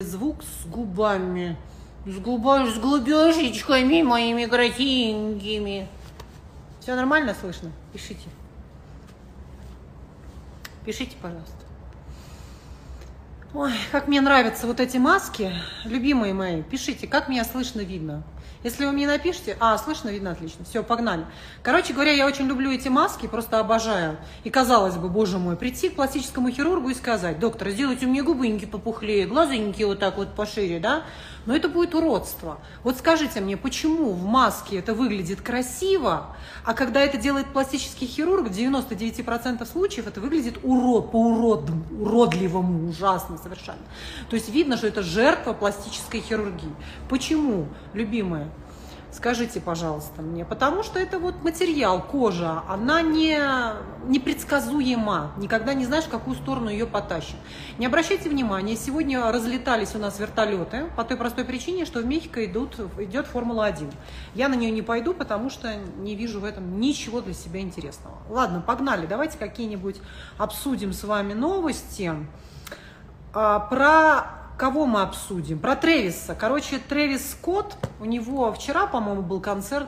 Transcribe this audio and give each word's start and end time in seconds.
звук 0.00 0.44
с 0.44 0.64
губами. 0.66 1.56
С 2.06 2.18
губами, 2.20 2.70
с 2.70 2.78
губешечками 2.78 4.02
моими 4.02 4.44
красивенькими. 4.44 5.88
Все 6.78 6.94
нормально 6.94 7.34
слышно? 7.34 7.72
Пишите. 7.92 8.28
Пишите, 10.86 11.16
пожалуйста. 11.20 11.52
Ой, 13.52 13.72
как 13.90 14.06
мне 14.06 14.20
нравятся 14.20 14.68
вот 14.68 14.78
эти 14.78 14.98
маски, 14.98 15.52
любимые 15.84 16.32
мои. 16.32 16.62
Пишите, 16.62 17.08
как 17.08 17.28
меня 17.28 17.44
слышно, 17.44 17.80
видно. 17.80 18.22
Если 18.64 18.84
вы 18.84 18.92
мне 18.92 19.06
напишите, 19.06 19.56
а, 19.60 19.78
слышно, 19.78 20.08
видно, 20.08 20.32
отлично, 20.32 20.64
все, 20.64 20.82
погнали. 20.82 21.24
Короче 21.62 21.92
говоря, 21.92 22.12
я 22.12 22.26
очень 22.26 22.46
люблю 22.46 22.72
эти 22.72 22.88
маски, 22.88 23.26
просто 23.26 23.60
обожаю. 23.60 24.16
И 24.42 24.50
казалось 24.50 24.96
бы, 24.96 25.08
боже 25.08 25.38
мой, 25.38 25.56
прийти 25.56 25.88
к 25.88 25.94
пластическому 25.94 26.50
хирургу 26.50 26.88
и 26.88 26.94
сказать, 26.94 27.38
доктор, 27.38 27.70
сделайте 27.70 28.06
мне 28.06 28.22
губыньки 28.22 28.64
попухлее, 28.64 29.26
глазыньки 29.26 29.84
вот 29.84 30.00
так 30.00 30.16
вот 30.16 30.34
пошире, 30.34 30.80
да? 30.80 31.04
Но 31.48 31.56
это 31.56 31.70
будет 31.70 31.94
уродство. 31.94 32.60
Вот 32.84 32.98
скажите 32.98 33.40
мне, 33.40 33.56
почему 33.56 34.12
в 34.12 34.22
маске 34.22 34.76
это 34.76 34.92
выглядит 34.92 35.40
красиво, 35.40 36.36
а 36.62 36.74
когда 36.74 37.00
это 37.00 37.16
делает 37.16 37.46
пластический 37.46 38.06
хирург, 38.06 38.48
в 38.48 38.52
99% 38.52 39.64
случаев 39.64 40.06
это 40.06 40.20
выглядит 40.20 40.58
урод, 40.62 41.10
по 41.10 41.16
урод, 41.16 41.70
уродливому, 41.98 42.90
ужасно 42.90 43.38
совершенно. 43.38 43.78
То 44.28 44.36
есть 44.36 44.50
видно, 44.50 44.76
что 44.76 44.88
это 44.88 45.02
жертва 45.02 45.54
пластической 45.54 46.20
хирургии. 46.20 46.74
Почему, 47.08 47.68
любимая? 47.94 48.50
Скажите, 49.18 49.60
пожалуйста, 49.60 50.22
мне, 50.22 50.44
потому 50.44 50.84
что 50.84 51.00
это 51.00 51.18
вот 51.18 51.42
материал, 51.42 52.00
кожа, 52.00 52.62
она 52.68 53.02
не 53.02 53.36
непредсказуема, 54.06 55.32
никогда 55.38 55.74
не 55.74 55.84
знаешь, 55.86 56.04
в 56.04 56.08
какую 56.08 56.36
сторону 56.36 56.70
ее 56.70 56.86
потащит. 56.86 57.34
Не 57.78 57.86
обращайте 57.86 58.30
внимания, 58.30 58.76
сегодня 58.76 59.32
разлетались 59.32 59.96
у 59.96 59.98
нас 59.98 60.20
вертолеты 60.20 60.84
по 60.96 61.02
той 61.02 61.16
простой 61.16 61.44
причине, 61.44 61.84
что 61.84 61.98
в 61.98 62.06
Мехико 62.06 62.44
идут, 62.44 62.78
идет 62.98 63.26
Формула-1. 63.26 63.92
Я 64.36 64.48
на 64.48 64.54
нее 64.54 64.70
не 64.70 64.82
пойду, 64.82 65.12
потому 65.14 65.50
что 65.50 65.74
не 65.96 66.14
вижу 66.14 66.38
в 66.38 66.44
этом 66.44 66.78
ничего 66.78 67.20
для 67.20 67.34
себя 67.34 67.58
интересного. 67.58 68.18
Ладно, 68.28 68.60
погнали, 68.64 69.06
давайте 69.06 69.36
какие-нибудь 69.36 69.96
обсудим 70.36 70.92
с 70.92 71.02
вами 71.02 71.32
новости. 71.32 72.14
А, 73.34 73.58
про 73.58 74.37
Кого 74.58 74.86
мы 74.86 75.02
обсудим? 75.02 75.60
Про 75.60 75.76
Тревиса. 75.76 76.34
Короче, 76.34 76.80
Тревис 76.80 77.30
Скотт, 77.30 77.76
у 78.00 78.04
него 78.04 78.52
вчера, 78.52 78.88
по-моему, 78.88 79.22
был 79.22 79.40
концерт, 79.40 79.86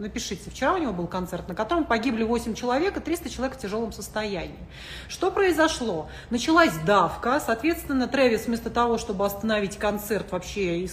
напишите, 0.00 0.50
вчера 0.50 0.74
у 0.74 0.78
него 0.78 0.92
был 0.92 1.06
концерт, 1.06 1.46
на 1.46 1.54
котором 1.54 1.84
погибли 1.84 2.24
8 2.24 2.54
человек 2.54 2.96
и 2.96 3.00
300 3.00 3.30
человек 3.30 3.56
в 3.56 3.60
тяжелом 3.60 3.92
состоянии. 3.92 4.58
Что 5.06 5.30
произошло? 5.30 6.08
Началась 6.30 6.74
давка, 6.84 7.38
соответственно, 7.38 8.08
Тревис 8.08 8.46
вместо 8.46 8.70
того, 8.70 8.98
чтобы 8.98 9.24
остановить 9.24 9.78
концерт 9.78 10.32
вообще, 10.32 10.84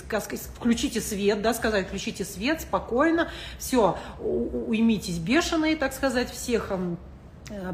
включите 0.55 1.01
свет, 1.01 1.41
да, 1.41 1.55
сказать, 1.55 1.87
включите 1.87 2.23
свет, 2.23 2.61
спокойно, 2.61 3.31
все, 3.57 3.97
уймитесь 4.19 5.17
бешеные, 5.17 5.75
так 5.77 5.93
сказать, 5.93 6.29
всех 6.29 6.71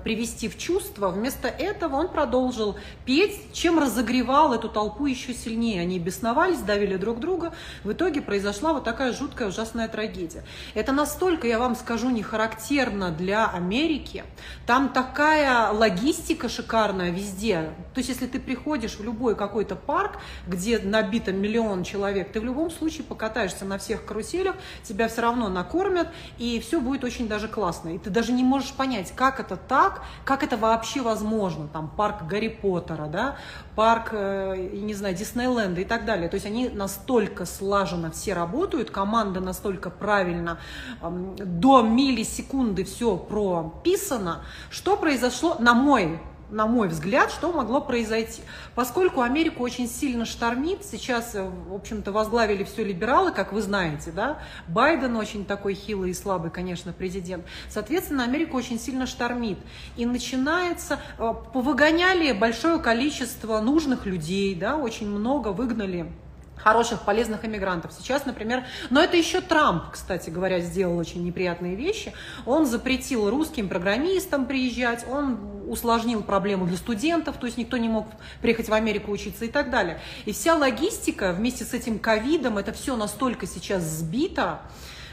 привести 0.04 0.48
в 0.50 0.58
чувство. 0.58 1.10
Вместо 1.10 1.48
этого 1.48 1.96
он 1.96 2.10
продолжил 2.10 2.78
петь, 3.06 3.54
чем 3.54 3.80
разогревал 3.80 4.54
эту 4.54 4.70
толпу 4.70 5.06
еще 5.06 5.34
сильнее. 5.34 5.82
Они 5.82 6.00
бесновались, 6.00 6.60
давили 6.60 6.98
друг 6.98 7.20
друга. 7.20 7.54
В 7.84 7.92
итоге 7.92 8.22
произошла 8.22 8.74
вот 8.74 8.84
такая 8.84 9.14
жуткая, 9.14 9.50
ужасная 9.50 9.88
трагедия. 9.88 10.44
Это 10.74 10.92
настолько, 10.92 11.48
я 11.48 11.60
вам 11.60 11.76
скажу, 11.76 12.10
не 12.10 12.24
характерно 12.24 13.12
для 13.12 13.48
Америки. 13.48 14.24
Там 14.66 14.90
такая 14.90 15.72
логистика 15.72 16.50
шикарная 16.50 17.12
везде. 17.12 17.72
То 17.94 18.00
есть, 18.00 18.10
если 18.10 18.28
ты 18.28 18.40
приходишь 18.40 18.98
в 18.98 19.04
любой 19.04 19.36
какой-то 19.36 19.76
парк, 19.76 20.20
где 20.48 20.80
набито 20.80 21.32
миллион 21.32 21.84
человек, 21.84 22.32
ты 22.32 22.40
в 22.40 22.46
любом 22.46 22.72
случае 22.72 23.04
покатаешься 23.04 23.66
на 23.66 23.78
всех 23.78 24.06
каруселях, 24.06 24.56
тебя 24.84 25.08
все 25.08 25.22
равно 25.22 25.50
накормят, 25.50 26.08
и 26.38 26.60
все 26.60 26.80
будет 26.80 27.04
очень 27.04 27.28
даже 27.28 27.48
классно. 27.48 27.96
И 27.96 27.98
ты 27.98 28.10
даже 28.10 28.32
не 28.32 28.44
можешь 28.44 28.74
понять, 28.74 29.14
как 29.16 29.40
это 29.40 29.58
так, 29.68 30.02
как 30.24 30.44
это 30.44 30.58
вообще 30.58 31.02
возможно, 31.02 31.68
там 31.68 31.90
парк 31.90 32.24
Гарри 32.28 32.48
Поттера, 32.48 33.08
да, 33.08 33.38
парк, 33.76 34.10
э, 34.12 34.70
не 34.74 34.94
знаю, 34.94 35.16
Диснейленда 35.16 35.82
и 35.82 35.86
так 35.86 36.06
далее. 36.06 36.30
То 36.30 36.36
есть 36.36 36.46
они 36.46 36.70
настолько 36.70 37.46
слаженно 37.46 38.12
все 38.12 38.34
работают, 38.34 38.92
команда 38.92 39.40
настолько 39.40 39.90
правильно 39.90 40.58
до 41.02 41.82
миллисекунды 41.82 42.84
все 42.84 43.18
прописано, 43.18 44.44
что 44.70 44.98
произошло, 44.98 45.58
на 45.60 45.74
мой 45.74 46.20
на 46.50 46.68
мой 46.68 46.88
взгляд, 46.88 47.32
что 47.32 47.52
могло 47.52 47.82
произойти. 47.82 48.42
Поскольку 48.76 49.22
Америку 49.22 49.64
очень 49.64 49.88
сильно 49.88 50.26
штормит, 50.26 50.84
сейчас, 50.84 51.36
э, 51.36 51.44
в 51.44 51.74
общем-то, 51.74 52.12
возглавили 52.12 52.64
все 52.64 52.84
либералы, 52.84 53.32
как 53.32 53.54
вы 53.54 53.62
знаете, 53.62 54.12
да, 54.12 54.40
Байден 54.68 55.16
очень 55.16 55.46
такой 55.46 55.74
хилый 55.74 56.12
и 56.12 56.14
слабый, 56.14 56.52
конечно, 56.52 56.94
президент, 56.94 57.46
соответственно, 57.70 58.24
Америку 58.24 58.58
очень 58.58 58.80
сильно 58.80 59.08
штормит. 59.08 59.58
И 59.96 60.06
начинается, 60.06 61.00
э, 61.18 61.34
повыгоняли 61.54 62.32
большое 62.32 62.80
количество 62.80 63.60
нужных 63.60 64.06
людей, 64.06 64.56
да, 64.56 64.78
очень 64.78 65.10
много 65.10 65.50
выгнали 65.50 66.12
хороших, 66.56 67.02
полезных 67.02 67.46
иммигрантов. 67.46 67.92
Сейчас, 67.94 68.26
например, 68.26 68.64
но 68.90 69.02
это 69.02 69.18
еще 69.18 69.42
Трамп, 69.42 69.92
кстати 69.92 70.30
говоря, 70.30 70.60
сделал 70.60 70.98
очень 70.98 71.24
неприятные 71.24 71.76
вещи. 71.76 72.14
Он 72.46 72.66
запретил 72.66 73.30
русским 73.30 73.70
программистам 73.70 74.46
приезжать, 74.46 75.06
он 75.10 75.38
усложнил 75.68 76.24
проблему 76.24 76.66
для 76.66 76.78
студентов, 76.78 77.38
то 77.38 77.46
есть 77.46 77.58
никто 77.58 77.78
не 77.78 77.90
мог 77.90 78.08
приехать 78.42 78.70
в 78.70 78.74
Америку 78.74 79.12
учиться 79.12 79.46
и 79.46 79.50
так 79.50 79.70
далее. 79.70 80.00
И 80.26 80.32
вся 80.32 80.56
логистика 80.56 81.34
вместе 81.34 81.64
с 81.64 81.74
этим 81.74 82.00
ковидом, 82.00 82.58
это 82.58 82.72
все 82.72 82.96
настолько 82.96 83.48
сейчас 83.48 83.84
сбито, 83.84 84.62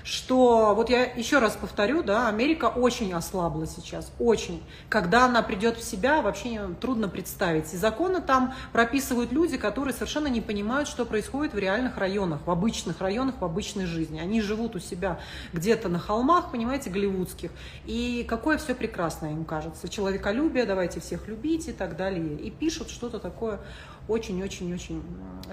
что, 0.05 0.75
вот 0.75 0.91
я 0.91 1.05
еще 1.05 1.39
раз 1.39 1.57
повторю, 1.57 2.03
да, 2.03 2.29
Америка 2.29 2.67
очень 2.67 3.13
ослабла 3.13 3.67
сейчас, 3.67 4.13
очень. 4.19 4.63
Когда 4.89 5.27
она 5.27 5.43
придет 5.43 5.77
в 5.77 5.83
себя, 5.83 6.23
вообще 6.23 6.71
трудно 6.81 7.09
представить. 7.09 7.73
И 7.73 7.77
законы 7.77 8.21
там 8.21 8.55
прописывают 8.73 9.33
люди, 9.33 9.57
которые 9.57 9.95
совершенно 9.95 10.27
не 10.27 10.41
понимают, 10.41 10.89
что 10.89 11.05
происходит 11.05 11.55
в 11.55 11.59
реальных 11.59 11.99
районах, 11.99 12.41
в 12.47 12.51
обычных 12.51 13.01
районах, 13.01 13.37
в 13.41 13.45
обычной 13.45 13.87
жизни. 13.87 14.19
Они 14.19 14.41
живут 14.41 14.77
у 14.77 14.79
себя 14.79 15.21
где-то 15.53 15.89
на 15.89 15.99
холмах, 15.99 16.51
понимаете, 16.51 16.91
голливудских. 16.91 17.51
И 17.85 18.25
какое 18.29 18.59
все 18.59 18.75
прекрасное 18.75 19.33
им 19.33 19.45
кажется. 19.45 19.89
Человеколюбие, 19.89 20.67
давайте 20.67 21.01
всех 21.01 21.29
любить 21.29 21.69
и 21.69 21.73
так 21.73 21.97
далее. 21.97 22.37
И 22.37 22.51
пишут 22.51 22.91
что-то 22.91 23.19
такое 23.19 23.61
очень-очень-очень 24.09 25.03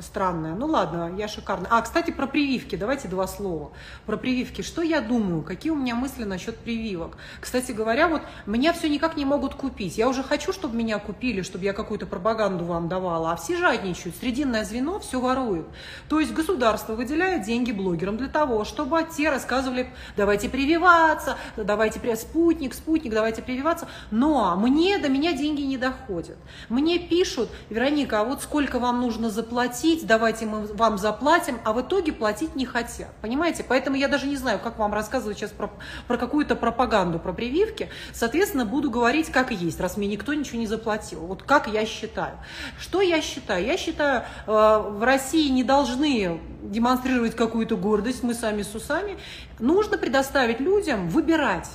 странная. 0.01 0.55
Ну 0.55 0.67
ладно, 0.67 1.13
я 1.17 1.27
шикарная. 1.27 1.67
А, 1.71 1.81
кстати, 1.81 2.11
про 2.11 2.27
прививки. 2.27 2.75
Давайте 2.75 3.07
два 3.07 3.27
слова. 3.27 3.71
Про 4.05 4.17
прививки. 4.17 4.61
Что 4.61 4.81
я 4.81 5.01
думаю? 5.01 5.41
Какие 5.41 5.71
у 5.71 5.75
меня 5.75 5.95
мысли 5.95 6.23
насчет 6.23 6.57
прививок? 6.57 7.17
Кстати 7.39 7.71
говоря, 7.71 8.07
вот 8.07 8.21
меня 8.45 8.73
все 8.73 8.89
никак 8.89 9.17
не 9.17 9.25
могут 9.25 9.55
купить. 9.55 9.97
Я 9.97 10.07
уже 10.07 10.23
хочу, 10.23 10.53
чтобы 10.53 10.75
меня 10.75 10.99
купили, 10.99 11.41
чтобы 11.41 11.65
я 11.65 11.73
какую-то 11.73 12.05
пропаганду 12.05 12.65
вам 12.65 12.87
давала. 12.87 13.31
А 13.31 13.35
все 13.35 13.57
жадничают. 13.57 14.15
Срединное 14.15 14.63
звено 14.63 14.99
все 14.99 15.19
ворует. 15.19 15.65
То 16.07 16.19
есть 16.19 16.33
государство 16.33 16.93
выделяет 16.93 17.43
деньги 17.43 17.71
блогерам 17.71 18.17
для 18.17 18.27
того, 18.27 18.63
чтобы 18.65 19.05
те 19.15 19.29
рассказывали, 19.29 19.91
давайте 20.15 20.49
прививаться, 20.49 21.37
давайте 21.55 21.99
спутник, 22.15 22.73
спутник, 22.73 23.13
давайте 23.13 23.41
прививаться. 23.41 23.87
Но 24.11 24.55
мне 24.55 24.97
до 24.97 25.09
меня 25.09 25.33
деньги 25.33 25.61
не 25.61 25.77
доходят. 25.77 26.37
Мне 26.69 26.99
пишут, 26.99 27.49
Вероника, 27.69 28.21
а 28.21 28.23
вот 28.23 28.41
сколько 28.49 28.79
вам 28.79 28.99
нужно 28.99 29.29
заплатить, 29.29 30.07
давайте 30.07 30.47
мы 30.47 30.65
вам 30.73 30.97
заплатим, 30.97 31.59
а 31.65 31.71
в 31.71 31.81
итоге 31.81 32.11
платить 32.11 32.55
не 32.55 32.65
хотят. 32.65 33.09
Понимаете? 33.21 33.63
Поэтому 33.63 33.95
я 33.95 34.07
даже 34.07 34.25
не 34.25 34.37
знаю, 34.37 34.57
как 34.57 34.79
вам 34.79 34.91
рассказывать 34.91 35.37
сейчас 35.37 35.51
про, 35.51 35.69
про 36.07 36.17
какую-то 36.17 36.55
пропаганду, 36.55 37.19
про 37.19 37.31
прививки. 37.31 37.89
Соответственно, 38.11 38.65
буду 38.65 38.89
говорить, 38.89 39.29
как 39.29 39.51
есть, 39.51 39.79
раз 39.79 39.97
мне 39.97 40.07
никто 40.07 40.33
ничего 40.33 40.57
не 40.57 40.65
заплатил. 40.65 41.19
Вот 41.19 41.43
как 41.43 41.67
я 41.67 41.85
считаю. 41.85 42.37
Что 42.79 43.01
я 43.01 43.21
считаю? 43.21 43.63
Я 43.63 43.77
считаю, 43.77 44.23
э, 44.47 44.51
в 44.51 45.03
России 45.03 45.47
не 45.49 45.63
должны 45.63 46.41
демонстрировать 46.63 47.35
какую-то 47.35 47.77
гордость, 47.77 48.23
мы 48.23 48.33
сами 48.33 48.63
с 48.63 48.73
усами. 48.73 49.19
Нужно 49.59 49.99
предоставить 49.99 50.59
людям 50.59 51.07
выбирать 51.09 51.69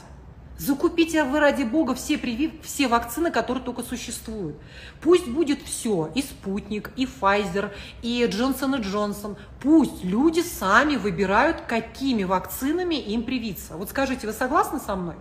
Закупите 0.56 1.24
вы 1.24 1.40
ради 1.40 1.64
бога 1.64 1.94
все 1.94 2.16
прививки, 2.16 2.60
все 2.62 2.86
вакцины, 2.86 3.32
которые 3.32 3.64
только 3.64 3.82
существуют. 3.82 4.56
Пусть 5.00 5.26
будет 5.26 5.60
все, 5.62 6.12
и 6.14 6.22
спутник, 6.22 6.92
и 6.96 7.06
Pfizer, 7.06 7.72
и 8.02 8.24
Джонсон 8.30 8.76
и 8.76 8.80
Джонсон. 8.80 9.36
Пусть 9.60 10.04
люди 10.04 10.40
сами 10.40 10.94
выбирают, 10.94 11.62
какими 11.62 12.22
вакцинами 12.22 12.94
им 12.94 13.24
привиться. 13.24 13.76
Вот 13.76 13.90
скажите, 13.90 14.28
вы 14.28 14.32
согласны 14.32 14.78
со 14.78 14.94
мной? 14.94 15.16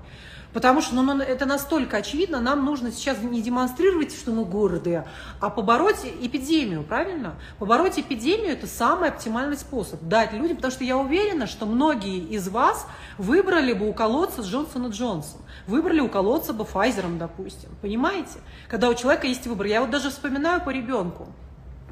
Потому 0.53 0.81
что 0.81 0.95
ну, 0.95 1.01
ну, 1.01 1.21
это 1.21 1.45
настолько 1.45 1.97
очевидно, 1.97 2.39
нам 2.39 2.63
нужно 2.63 2.91
сейчас 2.91 3.17
не 3.21 3.41
демонстрировать, 3.41 4.15
что 4.15 4.31
мы 4.31 4.45
гордые, 4.45 5.05
а 5.39 5.49
побороть 5.49 6.05
эпидемию, 6.21 6.83
правильно? 6.83 7.35
Побороть 7.59 7.97
эпидемию– 7.99 8.51
это 8.53 8.67
самый 8.67 9.09
оптимальный 9.09 9.57
способ 9.57 10.01
дать 10.03 10.33
людям, 10.33 10.57
потому 10.57 10.71
что 10.71 10.83
я 10.83 10.97
уверена, 10.97 11.47
что 11.47 11.65
многие 11.65 12.19
из 12.19 12.47
вас 12.49 12.85
выбрали 13.17 13.73
бы 13.73 13.89
уколоться 13.89 14.43
с 14.43 14.47
Джонсон 14.47 14.87
и 14.87 14.89
Джонсон, 14.91 15.41
выбрали 15.67 15.99
уколоться 15.99 16.53
бы 16.53 16.63
Pfizer, 16.63 17.17
допустим, 17.17 17.69
понимаете? 17.81 18.39
Когда 18.69 18.89
у 18.89 18.93
человека 18.93 19.27
есть 19.27 19.47
выбор. 19.47 19.65
Я 19.65 19.81
вот 19.81 19.89
даже 19.89 20.09
вспоминаю 20.09 20.61
по 20.61 20.69
ребенку. 20.69 21.27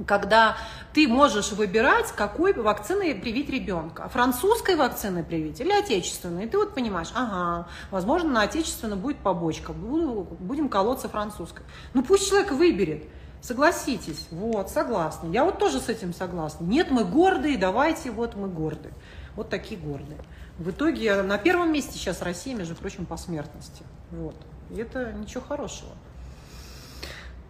Когда 0.06 0.58
ты 0.94 1.08
можешь 1.08 1.52
выбирать, 1.52 2.12
какой 2.12 2.54
вакциной 2.54 3.16
привить 3.16 3.50
ребенка. 3.50 4.10
Французской 4.10 4.76
вакцины 4.76 5.24
привить 5.24 5.60
или 5.60 5.72
отечественной. 5.72 6.46
И 6.46 6.48
ты 6.48 6.58
вот 6.58 6.74
понимаешь, 6.74 7.10
ага, 7.14 7.68
возможно, 7.90 8.30
на 8.30 8.42
отечественной 8.44 8.98
будет 8.98 9.18
побочка, 9.18 9.74
будем 9.74 10.70
колоться 10.70 11.10
французской. 11.10 11.64
Ну 11.94 12.04
пусть 12.04 12.30
человек 12.30 12.52
выберет. 12.52 13.06
Согласитесь, 13.42 14.28
вот, 14.30 14.70
согласна. 14.70 15.28
Я 15.32 15.44
вот 15.44 15.58
тоже 15.58 15.80
с 15.80 15.90
этим 15.90 16.14
согласна. 16.14 16.64
Нет, 16.64 16.92
мы 16.92 17.04
гордые, 17.04 17.58
давайте, 17.58 18.12
вот 18.12 18.36
мы 18.36 18.48
гордые. 18.48 18.94
Вот 19.36 19.50
такие 19.50 19.80
гордые. 19.80 20.20
В 20.60 20.70
итоге 20.70 21.24
на 21.24 21.40
первом 21.40 21.72
месте 21.72 21.94
сейчас 21.94 22.22
Россия, 22.22 22.56
между 22.56 22.76
прочим, 22.76 23.06
по 23.06 23.18
смертности. 23.18 23.84
Вот. 24.12 24.36
И 24.70 24.76
это 24.76 25.12
ничего 25.14 25.42
хорошего. 25.42 25.92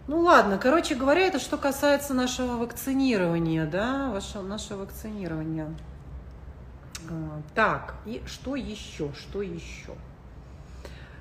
Ну 0.08 0.20
ладно, 0.20 0.58
короче 0.58 0.96
говоря, 0.96 1.26
это 1.28 1.38
что 1.38 1.56
касается 1.56 2.12
нашего 2.12 2.56
вакцинирования, 2.56 3.66
да, 3.66 4.10
ваше, 4.10 4.40
нашего 4.40 4.80
вакцинирования. 4.80 5.72
А, 7.08 7.40
так, 7.54 7.94
и 8.04 8.20
что 8.26 8.56
еще, 8.56 9.12
что 9.14 9.42
еще? 9.42 9.94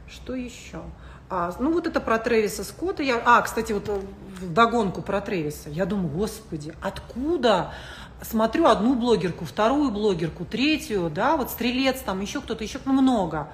Что 0.08 0.34
еще? 0.34 0.82
А, 1.30 1.54
ну 1.60 1.72
вот 1.72 1.86
это 1.86 2.02
про 2.02 2.18
Трэвиса 2.18 2.64
Скотта. 2.64 3.04
Я, 3.04 3.22
а, 3.24 3.42
кстати, 3.44 3.72
вот 3.72 3.88
э, 3.88 4.02
в 4.40 4.52
догонку 4.52 5.04
про 5.04 5.22
Трэвиса. 5.22 5.70
Я 5.70 5.86
думаю, 5.86 6.10
господи, 6.10 6.74
откуда? 6.82 7.74
Смотрю 8.22 8.66
одну 8.66 8.96
блогерку, 8.96 9.46
вторую 9.46 9.92
блогерку, 9.92 10.44
третью, 10.44 11.10
да, 11.10 11.38
вот 11.38 11.50
Стрелец, 11.50 12.02
там 12.02 12.20
еще 12.20 12.42
кто-то, 12.42 12.64
еще 12.64 12.80
много. 12.86 13.48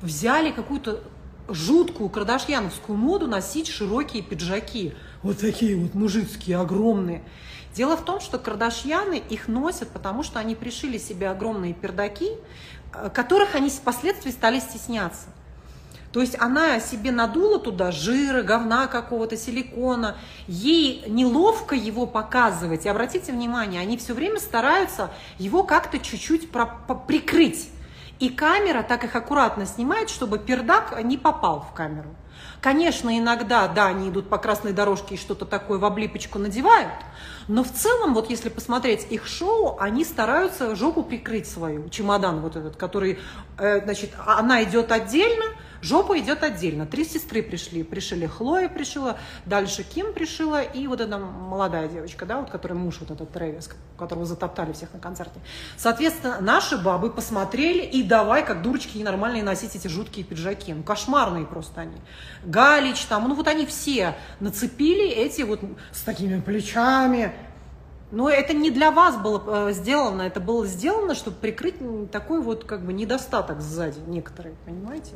Взяли 0.00 0.50
какую-то 0.50 1.02
жуткую 1.52 2.08
кардашьяновскую 2.08 2.96
моду 2.96 3.26
носить 3.26 3.68
широкие 3.68 4.22
пиджаки. 4.22 4.94
Вот 5.22 5.38
такие 5.38 5.76
вот 5.76 5.94
мужицкие, 5.94 6.58
огромные. 6.58 7.22
Дело 7.74 7.96
в 7.96 8.04
том, 8.04 8.20
что 8.20 8.38
кардашьяны 8.38 9.22
их 9.28 9.46
носят, 9.48 9.90
потому 9.90 10.22
что 10.22 10.40
они 10.40 10.54
пришили 10.54 10.98
себе 10.98 11.28
огромные 11.28 11.72
пердаки, 11.72 12.30
э, 12.92 13.10
которых 13.10 13.54
они 13.54 13.70
впоследствии 13.70 14.30
стали 14.30 14.58
стесняться. 14.58 15.26
То 16.12 16.20
есть 16.20 16.36
она 16.40 16.80
себе 16.80 17.12
надула 17.12 17.60
туда 17.60 17.92
жира, 17.92 18.42
говна 18.42 18.88
какого-то, 18.88 19.36
силикона. 19.36 20.16
Ей 20.48 21.04
неловко 21.06 21.76
его 21.76 22.06
показывать. 22.06 22.84
И 22.84 22.88
обратите 22.88 23.30
внимание, 23.30 23.80
они 23.80 23.96
все 23.96 24.12
время 24.12 24.40
стараются 24.40 25.10
его 25.38 25.62
как-то 25.62 26.00
чуть-чуть 26.00 26.50
прикрыть. 26.50 27.68
И 28.20 28.28
камера 28.28 28.82
так 28.82 29.02
их 29.04 29.16
аккуратно 29.16 29.64
снимает, 29.66 30.10
чтобы 30.10 30.38
пердак 30.38 31.02
не 31.02 31.16
попал 31.16 31.62
в 31.62 31.74
камеру. 31.74 32.14
Конечно, 32.60 33.18
иногда, 33.18 33.66
да, 33.66 33.86
они 33.86 34.10
идут 34.10 34.28
по 34.28 34.36
красной 34.36 34.72
дорожке 34.72 35.14
и 35.14 35.18
что-то 35.18 35.46
такое 35.46 35.78
в 35.78 35.84
облипочку 35.84 36.38
надевают, 36.38 36.92
но 37.48 37.64
в 37.64 37.72
целом, 37.72 38.12
вот 38.12 38.28
если 38.28 38.50
посмотреть 38.50 39.06
их 39.10 39.26
шоу, 39.26 39.78
они 39.80 40.04
стараются 40.04 40.76
жопу 40.76 41.02
прикрыть 41.02 41.48
свою, 41.48 41.88
чемодан 41.88 42.40
вот 42.40 42.56
этот, 42.56 42.76
который, 42.76 43.18
э, 43.56 43.80
значит, 43.82 44.10
она 44.26 44.62
идет 44.64 44.92
отдельно, 44.92 45.46
Жопа 45.82 46.18
идет 46.18 46.42
отдельно. 46.42 46.86
Три 46.86 47.04
сестры 47.04 47.42
пришли. 47.42 47.82
Пришили 47.82 48.26
Хлоя 48.26 48.68
пришила, 48.68 49.18
дальше 49.46 49.82
Ким 49.82 50.12
пришила, 50.12 50.62
и 50.62 50.86
вот 50.86 51.00
эта 51.00 51.18
молодая 51.18 51.88
девочка, 51.88 52.26
да, 52.26 52.38
вот 52.38 52.50
который 52.50 52.76
муж 52.76 52.98
вот 53.00 53.10
этот 53.10 53.30
Трэвис, 53.32 53.70
которого 53.98 54.26
затоптали 54.26 54.72
всех 54.72 54.92
на 54.92 55.00
концерте. 55.00 55.40
Соответственно, 55.76 56.38
наши 56.40 56.76
бабы 56.76 57.10
посмотрели 57.10 57.82
и 57.82 58.02
давай, 58.02 58.44
как 58.44 58.62
дурочки 58.62 58.98
ненормальные, 58.98 59.42
носить 59.42 59.74
эти 59.74 59.88
жуткие 59.88 60.24
пиджаки. 60.24 60.74
Ну, 60.74 60.82
кошмарные 60.82 61.46
просто 61.46 61.82
они. 61.82 61.96
Галич 62.44 63.04
там, 63.06 63.28
ну 63.28 63.34
вот 63.34 63.48
они 63.48 63.66
все 63.66 64.14
нацепили 64.40 65.08
эти 65.08 65.42
вот 65.42 65.60
с 65.92 66.02
такими 66.02 66.40
плечами, 66.40 67.32
но 68.12 68.28
это 68.28 68.52
не 68.52 68.70
для 68.70 68.90
вас 68.90 69.16
было 69.16 69.68
э, 69.68 69.72
сделано, 69.72 70.22
это 70.22 70.40
было 70.40 70.66
сделано, 70.66 71.14
чтобы 71.14 71.36
прикрыть 71.36 71.76
такой 72.10 72.40
вот 72.40 72.64
как 72.64 72.84
бы 72.84 72.92
недостаток 72.92 73.60
сзади 73.60 74.00
некоторые, 74.06 74.56
понимаете? 74.64 75.12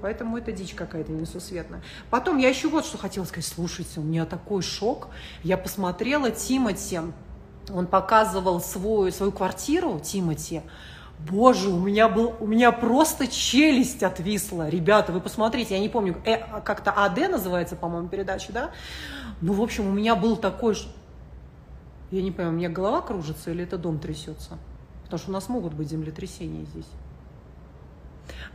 Поэтому 0.00 0.38
это 0.38 0.52
дичь 0.52 0.74
какая-то 0.74 1.12
несусветная. 1.12 1.82
Потом 2.10 2.38
я 2.38 2.48
еще 2.48 2.68
вот 2.68 2.84
что 2.84 2.98
хотела 2.98 3.24
сказать. 3.24 3.46
Слушайте, 3.46 4.00
у 4.00 4.02
меня 4.02 4.26
такой 4.26 4.62
шок. 4.62 5.08
Я 5.42 5.56
посмотрела 5.56 6.30
Тимати, 6.30 7.00
он 7.72 7.86
показывал 7.86 8.60
свою, 8.60 9.10
свою 9.10 9.32
квартиру, 9.32 10.00
Тимати. 10.00 10.62
Боже, 11.18 11.70
у 11.70 11.78
меня 11.78 12.08
был, 12.08 12.34
у 12.40 12.46
меня 12.46 12.72
просто 12.72 13.26
челюсть 13.26 14.02
отвисла. 14.02 14.68
Ребята, 14.68 15.12
вы 15.12 15.20
посмотрите, 15.20 15.74
я 15.74 15.80
не 15.80 15.88
помню, 15.88 16.16
э, 16.26 16.38
как-то 16.60 16.92
АД 16.92 17.30
называется, 17.30 17.74
по-моему, 17.74 18.08
передача, 18.08 18.52
да? 18.52 18.70
Ну, 19.40 19.54
в 19.54 19.62
общем, 19.62 19.86
у 19.86 19.92
меня 19.92 20.14
был 20.14 20.36
такой... 20.36 20.76
Я 22.10 22.22
не 22.22 22.30
понимаю, 22.30 22.54
у 22.54 22.58
меня 22.58 22.68
голова 22.68 23.00
кружится 23.00 23.50
или 23.50 23.64
это 23.64 23.78
дом 23.78 23.98
трясется? 23.98 24.58
Потому 25.04 25.18
что 25.18 25.30
у 25.30 25.32
нас 25.32 25.48
могут 25.48 25.72
быть 25.72 25.88
землетрясения 25.88 26.64
здесь. 26.66 26.86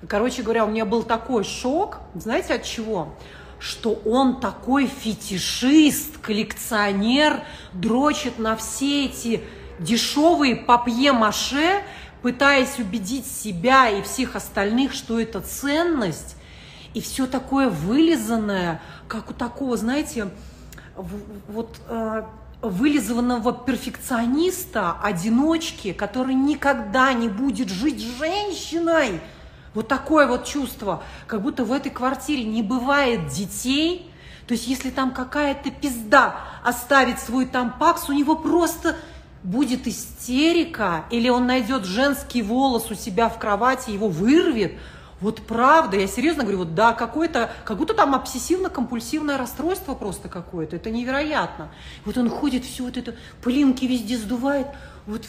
Короче 0.07 0.41
говоря, 0.41 0.65
у 0.65 0.69
меня 0.69 0.85
был 0.85 1.03
такой 1.03 1.43
шок, 1.43 1.99
знаете 2.15 2.55
от 2.55 2.63
чего? 2.63 3.13
Что 3.59 3.93
он 4.05 4.39
такой 4.39 4.87
фетишист, 4.87 6.17
коллекционер, 6.17 7.41
дрочит 7.73 8.39
на 8.39 8.55
все 8.55 9.05
эти 9.05 9.43
дешевые 9.79 10.55
папье-маше, 10.55 11.83
пытаясь 12.23 12.79
убедить 12.79 13.27
себя 13.27 13.89
и 13.89 14.01
всех 14.01 14.35
остальных, 14.35 14.93
что 14.93 15.19
это 15.19 15.41
ценность, 15.41 16.35
и 16.93 17.01
все 17.01 17.27
такое 17.27 17.69
вылизанное, 17.69 18.81
как 19.07 19.29
у 19.29 19.33
такого, 19.33 19.77
знаете, 19.77 20.29
вот 20.95 21.79
э, 21.87 22.23
вылизанного 22.61 23.53
перфекциониста, 23.53 24.97
одиночки, 25.01 25.93
который 25.93 26.35
никогда 26.35 27.13
не 27.13 27.29
будет 27.29 27.69
жить 27.69 28.01
женщиной, 28.01 29.21
вот 29.73 29.87
такое 29.87 30.27
вот 30.27 30.45
чувство, 30.45 31.03
как 31.27 31.41
будто 31.41 31.63
в 31.63 31.71
этой 31.71 31.91
квартире 31.91 32.43
не 32.43 32.61
бывает 32.61 33.27
детей. 33.27 34.11
То 34.47 34.53
есть 34.53 34.67
если 34.67 34.89
там 34.89 35.11
какая-то 35.11 35.71
пизда 35.71 36.35
оставит 36.63 37.19
свой 37.19 37.45
тампакс, 37.45 38.09
у 38.09 38.13
него 38.13 38.35
просто 38.35 38.97
будет 39.43 39.87
истерика, 39.87 41.05
или 41.09 41.29
он 41.29 41.47
найдет 41.47 41.85
женский 41.85 42.41
волос 42.41 42.91
у 42.91 42.95
себя 42.95 43.29
в 43.29 43.39
кровати, 43.39 43.91
его 43.91 44.07
вырвет. 44.07 44.73
Вот 45.19 45.41
правда, 45.43 45.97
я 45.97 46.07
серьезно 46.07 46.43
говорю, 46.43 46.59
вот 46.59 46.73
да, 46.75 46.93
какое-то, 46.93 47.51
как 47.63 47.77
будто 47.77 47.93
там 47.93 48.15
обсессивно-компульсивное 48.15 49.37
расстройство 49.37 49.93
просто 49.93 50.29
какое-то, 50.29 50.75
это 50.75 50.89
невероятно. 50.89 51.69
Вот 52.05 52.17
он 52.17 52.29
ходит, 52.29 52.65
все 52.65 52.83
вот 52.85 52.97
это, 52.97 53.15
пылинки 53.43 53.85
везде 53.85 54.17
сдувает, 54.17 54.67
вот 55.05 55.25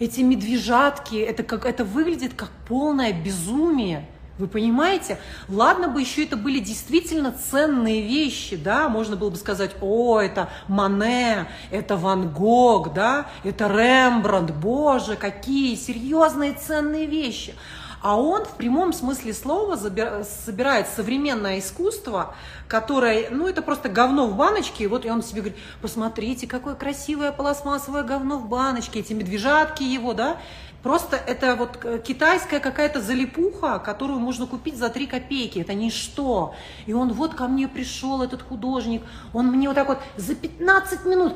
эти 0.00 0.22
медвежатки, 0.22 1.16
это, 1.16 1.44
как, 1.44 1.66
это 1.66 1.84
выглядит 1.84 2.34
как 2.34 2.50
полное 2.66 3.12
безумие. 3.12 4.08
Вы 4.38 4.48
понимаете? 4.48 5.18
Ладно 5.50 5.88
бы 5.88 6.00
еще 6.00 6.24
это 6.24 6.34
были 6.38 6.60
действительно 6.60 7.30
ценные 7.30 8.00
вещи, 8.00 8.56
да, 8.56 8.88
можно 8.88 9.14
было 9.14 9.28
бы 9.28 9.36
сказать, 9.36 9.72
о, 9.82 10.18
это 10.18 10.48
Мане, 10.66 11.46
это 11.70 11.98
Ван 11.98 12.30
Гог, 12.30 12.94
да, 12.94 13.26
это 13.44 13.66
Рембрандт, 13.66 14.52
боже, 14.52 15.16
какие 15.16 15.74
серьезные 15.76 16.54
ценные 16.54 17.04
вещи. 17.04 17.54
А 18.02 18.16
он 18.16 18.44
в 18.44 18.56
прямом 18.56 18.92
смысле 18.92 19.34
слова 19.34 19.76
собирает 19.76 20.88
современное 20.88 21.58
искусство, 21.58 22.34
которое, 22.66 23.28
ну, 23.30 23.46
это 23.46 23.60
просто 23.60 23.88
говно 23.88 24.26
в 24.26 24.36
баночке, 24.36 24.84
и 24.84 24.86
вот 24.86 25.04
и 25.04 25.10
он 25.10 25.22
себе 25.22 25.42
говорит, 25.42 25.58
посмотрите, 25.82 26.46
какое 26.46 26.74
красивое 26.74 27.30
пластмассовое 27.30 28.02
говно 28.02 28.38
в 28.38 28.48
баночке, 28.48 29.00
эти 29.00 29.12
медвежатки 29.12 29.82
его, 29.82 30.14
да, 30.14 30.38
Просто 30.82 31.16
это 31.16 31.56
вот 31.56 32.02
китайская 32.04 32.58
какая-то 32.58 33.02
залипуха, 33.02 33.78
которую 33.80 34.18
можно 34.18 34.46
купить 34.46 34.78
за 34.78 34.88
3 34.88 35.06
копейки. 35.08 35.58
Это 35.58 35.74
ничто. 35.74 36.54
И 36.86 36.94
он 36.94 37.12
вот 37.12 37.34
ко 37.34 37.48
мне 37.48 37.68
пришел, 37.68 38.22
этот 38.22 38.40
художник. 38.40 39.02
Он 39.34 39.48
мне 39.48 39.68
вот 39.68 39.74
так 39.74 39.88
вот 39.88 39.98
за 40.16 40.34
15 40.34 41.04
минут 41.04 41.34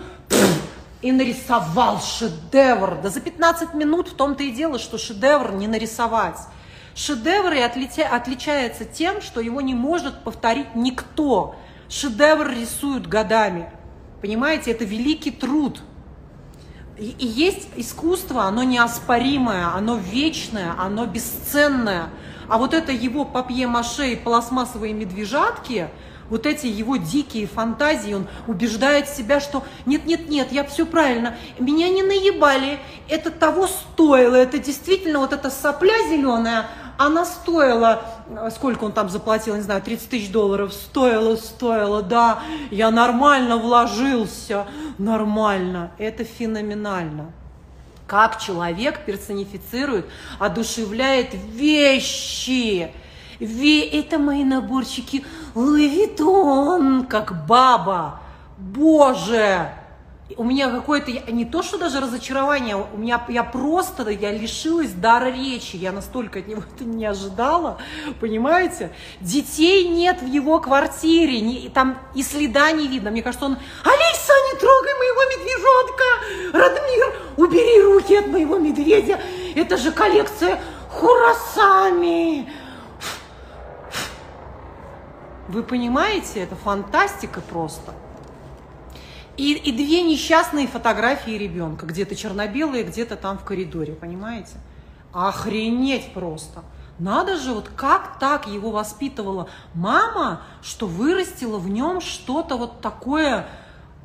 и 1.02 1.12
нарисовал 1.12 2.00
шедевр. 2.00 3.02
Да 3.02 3.10
за 3.10 3.20
15 3.20 3.74
минут 3.74 4.08
в 4.08 4.14
том-то 4.14 4.42
и 4.42 4.50
дело, 4.50 4.78
что 4.78 4.96
шедевр 4.96 5.52
не 5.52 5.68
нарисовать. 5.68 6.38
Шедевр 6.94 7.52
и 7.52 7.60
отлича, 7.60 8.08
отличается 8.08 8.84
тем, 8.84 9.20
что 9.20 9.40
его 9.40 9.60
не 9.60 9.74
может 9.74 10.22
повторить 10.22 10.74
никто. 10.74 11.56
Шедевр 11.88 12.50
рисуют 12.50 13.06
годами. 13.06 13.68
Понимаете, 14.20 14.70
это 14.70 14.84
великий 14.84 15.32
труд. 15.32 15.80
И, 16.96 17.10
и 17.18 17.26
есть 17.26 17.68
искусство, 17.76 18.44
оно 18.44 18.62
неоспоримое, 18.62 19.74
оно 19.74 19.96
вечное, 19.96 20.74
оно 20.78 21.06
бесценное. 21.06 22.10
А 22.48 22.58
вот 22.58 22.74
это 22.74 22.92
его 22.92 23.24
папье-маше 23.24 24.12
и 24.12 24.16
пластмассовые 24.16 24.94
медвежатки, 24.94 25.88
вот 26.30 26.46
эти 26.46 26.66
его 26.66 26.96
дикие 26.96 27.46
фантазии, 27.46 28.14
он 28.14 28.26
убеждает 28.46 29.08
себя, 29.08 29.40
что 29.40 29.64
нет-нет-нет, 29.86 30.52
я 30.52 30.64
все 30.64 30.86
правильно, 30.86 31.36
меня 31.58 31.88
не 31.88 32.02
наебали, 32.02 32.78
это 33.08 33.30
того 33.30 33.66
стоило, 33.66 34.36
это 34.36 34.58
действительно 34.58 35.18
вот 35.18 35.32
эта 35.32 35.50
сопля 35.50 35.96
зеленая, 36.08 36.66
она 36.98 37.24
стоила 37.24 38.02
сколько 38.50 38.84
он 38.84 38.92
там 38.92 39.08
заплатил, 39.08 39.56
не 39.56 39.62
знаю, 39.62 39.82
30 39.82 40.08
тысяч 40.08 40.30
долларов, 40.30 40.72
стоило, 40.72 41.36
стоило, 41.36 42.02
да, 42.02 42.40
я 42.70 42.90
нормально 42.90 43.56
вложился, 43.56 44.66
нормально, 44.98 45.90
это 45.98 46.24
феноменально. 46.24 47.32
Как 48.06 48.38
человек 48.38 49.04
персонифицирует, 49.06 50.06
одушевляет 50.38 51.34
вещи. 51.34 52.92
Ве 53.40 53.88
это 53.88 54.18
мои 54.18 54.44
наборчики 54.44 55.24
Луи 55.54 55.88
Виттон, 55.88 57.06
как 57.06 57.46
баба. 57.46 58.20
Боже, 58.58 59.70
у 60.38 60.44
меня 60.44 60.70
какое-то, 60.70 61.10
не 61.30 61.44
то 61.44 61.62
что 61.62 61.76
даже 61.76 62.00
разочарование, 62.00 62.76
у 62.76 62.96
меня, 62.96 63.22
я 63.28 63.44
просто, 63.44 64.08
я 64.08 64.32
лишилась 64.32 64.92
дара 64.92 65.26
речи, 65.26 65.76
я 65.76 65.92
настолько 65.92 66.38
от 66.38 66.48
него 66.48 66.62
это 66.74 66.84
не 66.84 67.04
ожидала, 67.04 67.78
понимаете? 68.20 68.90
Детей 69.20 69.86
нет 69.86 70.22
в 70.22 70.26
его 70.26 70.60
квартире, 70.60 71.40
не, 71.40 71.68
там 71.68 71.98
и 72.14 72.22
следа 72.22 72.72
не 72.72 72.88
видно, 72.88 73.10
мне 73.10 73.22
кажется, 73.22 73.44
он, 73.44 73.58
Алиса, 73.84 74.32
не 74.52 74.58
трогай 74.58 74.94
моего 74.94 75.22
медвежонка, 75.30 76.58
Радмир, 76.58 77.14
убери 77.36 77.82
руки 77.82 78.16
от 78.16 78.26
моего 78.28 78.58
медведя, 78.58 79.20
это 79.54 79.76
же 79.76 79.92
коллекция 79.92 80.60
Хурасами. 80.90 82.48
Вы 85.48 85.62
понимаете, 85.62 86.40
это 86.40 86.56
фантастика 86.56 87.42
просто. 87.42 87.92
И, 89.36 89.52
и 89.52 89.72
две 89.72 90.02
несчастные 90.02 90.68
фотографии 90.68 91.32
ребенка, 91.32 91.86
где-то 91.86 92.14
черно-белые, 92.14 92.84
где-то 92.84 93.16
там 93.16 93.38
в 93.38 93.44
коридоре, 93.44 93.92
понимаете? 93.92 94.52
Охренеть 95.12 96.12
просто. 96.12 96.62
Надо 96.98 97.36
же, 97.36 97.52
вот 97.52 97.68
как 97.74 98.18
так 98.20 98.46
его 98.46 98.70
воспитывала 98.70 99.48
мама, 99.74 100.42
что 100.62 100.86
вырастила 100.86 101.58
в 101.58 101.68
нем 101.68 102.00
что-то 102.00 102.56
вот 102.56 102.80
такое 102.80 103.48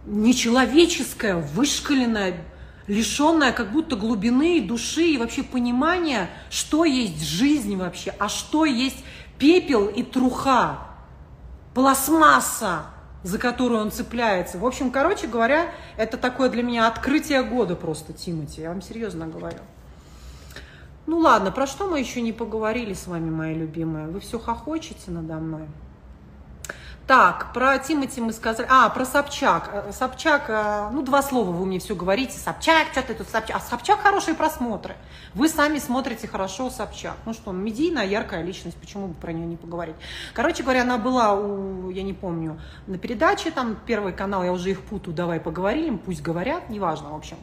нечеловеческое, 0.05 1.35
вышкаленное, 1.35 2.43
лишенное 2.87 3.51
как 3.51 3.71
будто 3.71 3.95
глубины 3.95 4.57
и 4.57 4.61
души 4.61 5.03
и 5.03 5.17
вообще 5.17 5.43
понимания, 5.43 6.29
что 6.49 6.85
есть 6.85 7.23
жизнь 7.23 7.75
вообще, 7.75 8.15
а 8.17 8.27
что 8.27 8.65
есть 8.65 9.03
пепел 9.37 9.85
и 9.85 10.01
труха, 10.01 10.79
пластмасса 11.75 12.85
за 13.23 13.37
которую 13.37 13.81
он 13.81 13.91
цепляется. 13.91 14.57
В 14.57 14.65
общем, 14.65 14.91
короче 14.91 15.27
говоря, 15.27 15.71
это 15.97 16.17
такое 16.17 16.49
для 16.49 16.63
меня 16.63 16.87
открытие 16.87 17.43
года 17.43 17.75
просто, 17.75 18.13
Тимати, 18.13 18.61
я 18.61 18.69
вам 18.69 18.81
серьезно 18.81 19.27
говорю. 19.27 19.59
Ну 21.05 21.17
ладно, 21.17 21.51
про 21.51 21.65
что 21.65 21.87
мы 21.87 21.99
еще 21.99 22.21
не 22.21 22.31
поговорили 22.31 22.93
с 22.93 23.07
вами, 23.07 23.29
мои 23.29 23.55
любимые? 23.55 24.07
Вы 24.07 24.19
все 24.19 24.39
хохочете 24.39 25.11
надо 25.11 25.35
мной? 25.35 25.67
Так, 27.09 27.53
про 27.53 27.79
Тимати 27.79 28.21
мы 28.21 28.31
сказали. 28.33 28.67
А, 28.69 28.87
про 28.89 29.03
Собчак. 29.03 29.71
Э, 29.73 29.91
Собчак, 29.91 30.43
э, 30.47 30.89
ну, 30.91 31.01
два 31.01 31.23
слова 31.23 31.49
вы 31.49 31.65
мне 31.65 31.79
все 31.79 31.95
говорите. 31.95 32.37
Собчак, 32.37 32.89
что 32.91 33.01
ты 33.01 33.15
тут 33.15 33.27
Собчак. 33.27 33.55
А 33.57 33.59
Собчак 33.59 34.01
хорошие 34.01 34.35
просмотры. 34.35 34.95
Вы 35.33 35.49
сами 35.49 35.79
смотрите 35.79 36.27
хорошо 36.27 36.69
Собчак. 36.69 37.15
Ну 37.25 37.33
что, 37.33 37.51
медийная, 37.51 38.05
яркая 38.05 38.43
личность, 38.43 38.77
почему 38.77 39.07
бы 39.07 39.15
про 39.15 39.33
нее 39.33 39.47
не 39.47 39.57
поговорить? 39.57 39.95
Короче 40.35 40.61
говоря, 40.61 40.83
она 40.83 40.99
была 40.99 41.33
у, 41.33 41.89
я 41.89 42.03
не 42.03 42.13
помню, 42.13 42.59
на 42.85 42.99
передаче, 42.99 43.49
там, 43.49 43.75
первый 43.87 44.13
канал, 44.13 44.43
я 44.43 44.51
уже 44.51 44.69
их 44.69 44.81
путаю, 44.81 45.15
давай 45.15 45.39
поговорим, 45.39 45.97
пусть 45.97 46.21
говорят, 46.21 46.69
неважно, 46.69 47.09
в 47.09 47.15
общем. 47.15 47.37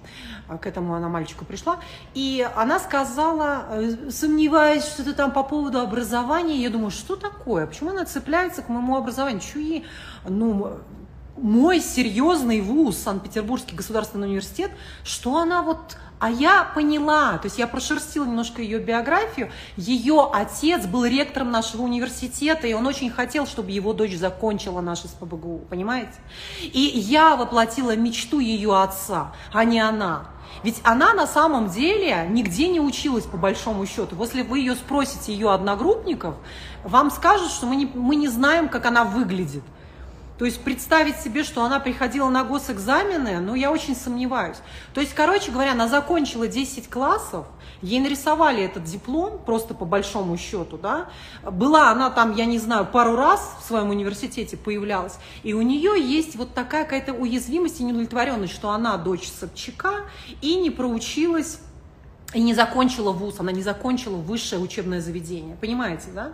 К 0.60 0.64
этому 0.64 0.94
она 0.94 1.08
мальчику 1.08 1.44
пришла. 1.44 1.80
И 2.14 2.48
она 2.54 2.78
сказала, 2.78 3.64
э, 3.70 4.10
сомневаясь 4.12 4.84
что-то 4.84 5.12
там 5.12 5.32
по 5.32 5.42
поводу 5.42 5.80
образования, 5.80 6.62
я 6.62 6.70
думаю, 6.70 6.92
что 6.92 7.16
такое? 7.16 7.66
Почему 7.66 7.90
она 7.90 8.04
цепляется 8.04 8.62
к 8.62 8.68
моему 8.68 8.94
образованию? 8.96 9.40
Чуи, 9.56 9.84
ну, 10.28 10.78
мой 11.36 11.80
серьезный 11.80 12.60
вуз, 12.60 12.96
Санкт-Петербургский 12.98 13.74
государственный 13.74 14.28
университет, 14.28 14.70
что 15.04 15.36
она 15.36 15.62
вот... 15.62 15.96
А 16.18 16.30
я 16.30 16.64
поняла, 16.64 17.36
то 17.36 17.44
есть 17.44 17.58
я 17.58 17.66
прошерстила 17.66 18.24
немножко 18.24 18.62
ее 18.62 18.78
биографию. 18.78 19.50
Ее 19.76 20.30
отец 20.32 20.86
был 20.86 21.04
ректором 21.04 21.50
нашего 21.50 21.82
университета, 21.82 22.66
и 22.66 22.72
он 22.72 22.86
очень 22.86 23.10
хотел, 23.10 23.46
чтобы 23.46 23.70
его 23.70 23.92
дочь 23.92 24.16
закончила 24.16 24.80
наш 24.80 25.00
СПБГУ, 25.00 25.66
понимаете? 25.68 26.14
И 26.62 26.80
я 26.80 27.36
воплотила 27.36 27.94
мечту 27.96 28.38
ее 28.38 28.80
отца, 28.80 29.34
а 29.52 29.64
не 29.64 29.78
она. 29.78 30.30
Ведь 30.62 30.80
она 30.84 31.12
на 31.12 31.26
самом 31.26 31.68
деле 31.68 32.26
нигде 32.30 32.68
не 32.68 32.80
училась 32.80 33.24
по 33.24 33.36
большому 33.36 33.84
счету. 33.84 34.16
Если 34.18 34.40
вы 34.40 34.60
ее 34.60 34.74
спросите, 34.74 35.34
ее 35.34 35.52
одногруппников, 35.52 36.36
вам 36.82 37.10
скажут, 37.10 37.50
что 37.50 37.66
мы 37.66 37.76
не, 37.76 37.86
мы 37.86 38.16
не 38.16 38.28
знаем, 38.28 38.70
как 38.70 38.86
она 38.86 39.04
выглядит. 39.04 39.62
То 40.38 40.44
есть 40.44 40.60
представить 40.62 41.16
себе, 41.16 41.44
что 41.44 41.64
она 41.64 41.80
приходила 41.80 42.28
на 42.28 42.44
госэкзамены, 42.44 43.40
ну, 43.40 43.54
я 43.54 43.72
очень 43.72 43.96
сомневаюсь. 43.96 44.58
То 44.92 45.00
есть, 45.00 45.14
короче 45.14 45.50
говоря, 45.50 45.72
она 45.72 45.88
закончила 45.88 46.46
10 46.46 46.90
классов, 46.90 47.46
ей 47.80 48.00
нарисовали 48.00 48.62
этот 48.62 48.84
диплом, 48.84 49.40
просто 49.44 49.72
по 49.72 49.86
большому 49.86 50.36
счету, 50.36 50.76
да. 50.76 51.08
Была 51.42 51.90
она 51.90 52.10
там, 52.10 52.34
я 52.34 52.44
не 52.44 52.58
знаю, 52.58 52.86
пару 52.86 53.16
раз 53.16 53.56
в 53.60 53.66
своем 53.66 53.90
университете 53.90 54.56
появлялась, 54.56 55.14
и 55.42 55.54
у 55.54 55.62
нее 55.62 55.94
есть 55.98 56.36
вот 56.36 56.52
такая 56.52 56.84
какая-то 56.84 57.14
уязвимость 57.14 57.80
и 57.80 57.84
неудовлетворенность, 57.84 58.52
что 58.52 58.70
она 58.70 58.96
дочь 58.98 59.28
Собчака 59.28 60.04
и 60.42 60.56
не 60.56 60.70
проучилась 60.70 61.60
и 62.36 62.40
не 62.40 62.52
закончила 62.52 63.12
вуз, 63.12 63.36
она 63.40 63.50
не 63.50 63.62
закончила 63.62 64.16
высшее 64.16 64.60
учебное 64.60 65.00
заведение, 65.00 65.56
понимаете, 65.56 66.08
да? 66.14 66.32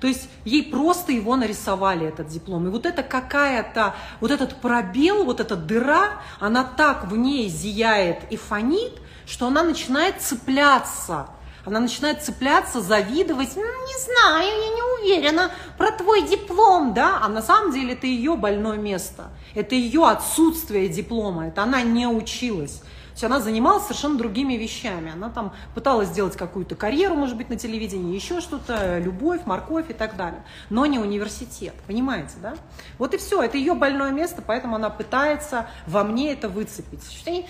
То 0.00 0.06
есть 0.06 0.28
ей 0.44 0.62
просто 0.62 1.10
его 1.10 1.34
нарисовали, 1.34 2.06
этот 2.06 2.28
диплом. 2.28 2.68
И 2.68 2.70
вот 2.70 2.86
это 2.86 3.02
какая-то, 3.02 3.96
вот 4.20 4.30
этот 4.30 4.60
пробел, 4.60 5.24
вот 5.24 5.40
эта 5.40 5.56
дыра, 5.56 6.22
она 6.38 6.62
так 6.62 7.10
в 7.10 7.16
ней 7.16 7.48
зияет 7.48 8.18
и 8.30 8.36
фонит, 8.36 8.92
что 9.26 9.48
она 9.48 9.64
начинает 9.64 10.22
цепляться. 10.22 11.26
Она 11.64 11.80
начинает 11.80 12.22
цепляться, 12.22 12.80
завидовать, 12.80 13.50
ну, 13.56 13.62
не 13.62 14.04
знаю, 14.04 14.46
я 14.46 14.68
не 14.68 15.00
уверена 15.00 15.50
про 15.76 15.90
твой 15.90 16.28
диплом, 16.28 16.94
да, 16.94 17.18
а 17.20 17.28
на 17.28 17.42
самом 17.42 17.72
деле 17.72 17.94
это 17.94 18.06
ее 18.06 18.36
больное 18.36 18.78
место, 18.78 19.32
это 19.56 19.74
ее 19.74 20.06
отсутствие 20.06 20.88
диплома, 20.88 21.48
это 21.48 21.64
она 21.64 21.82
не 21.82 22.06
училась 22.06 22.82
есть 23.20 23.24
она 23.24 23.40
занималась 23.40 23.84
совершенно 23.84 24.16
другими 24.16 24.54
вещами. 24.54 25.12
Она 25.12 25.28
там 25.28 25.52
пыталась 25.74 26.08
сделать 26.08 26.36
какую-то 26.36 26.74
карьеру, 26.74 27.16
может 27.16 27.36
быть, 27.36 27.50
на 27.50 27.56
телевидении, 27.56 28.14
еще 28.14 28.40
что-то, 28.40 28.98
любовь, 28.98 29.42
морковь 29.44 29.90
и 29.90 29.92
так 29.92 30.16
далее. 30.16 30.42
Но 30.70 30.86
не 30.86 30.98
университет, 30.98 31.74
понимаете, 31.86 32.34
да? 32.42 32.54
Вот 32.98 33.14
и 33.14 33.18
все, 33.18 33.42
это 33.42 33.58
ее 33.58 33.74
больное 33.74 34.10
место, 34.10 34.42
поэтому 34.46 34.76
она 34.76 34.88
пытается 34.88 35.66
во 35.86 36.02
мне 36.04 36.32
это 36.32 36.48
выцепить. 36.48 37.02
Что 37.12 37.30
я 37.30 37.44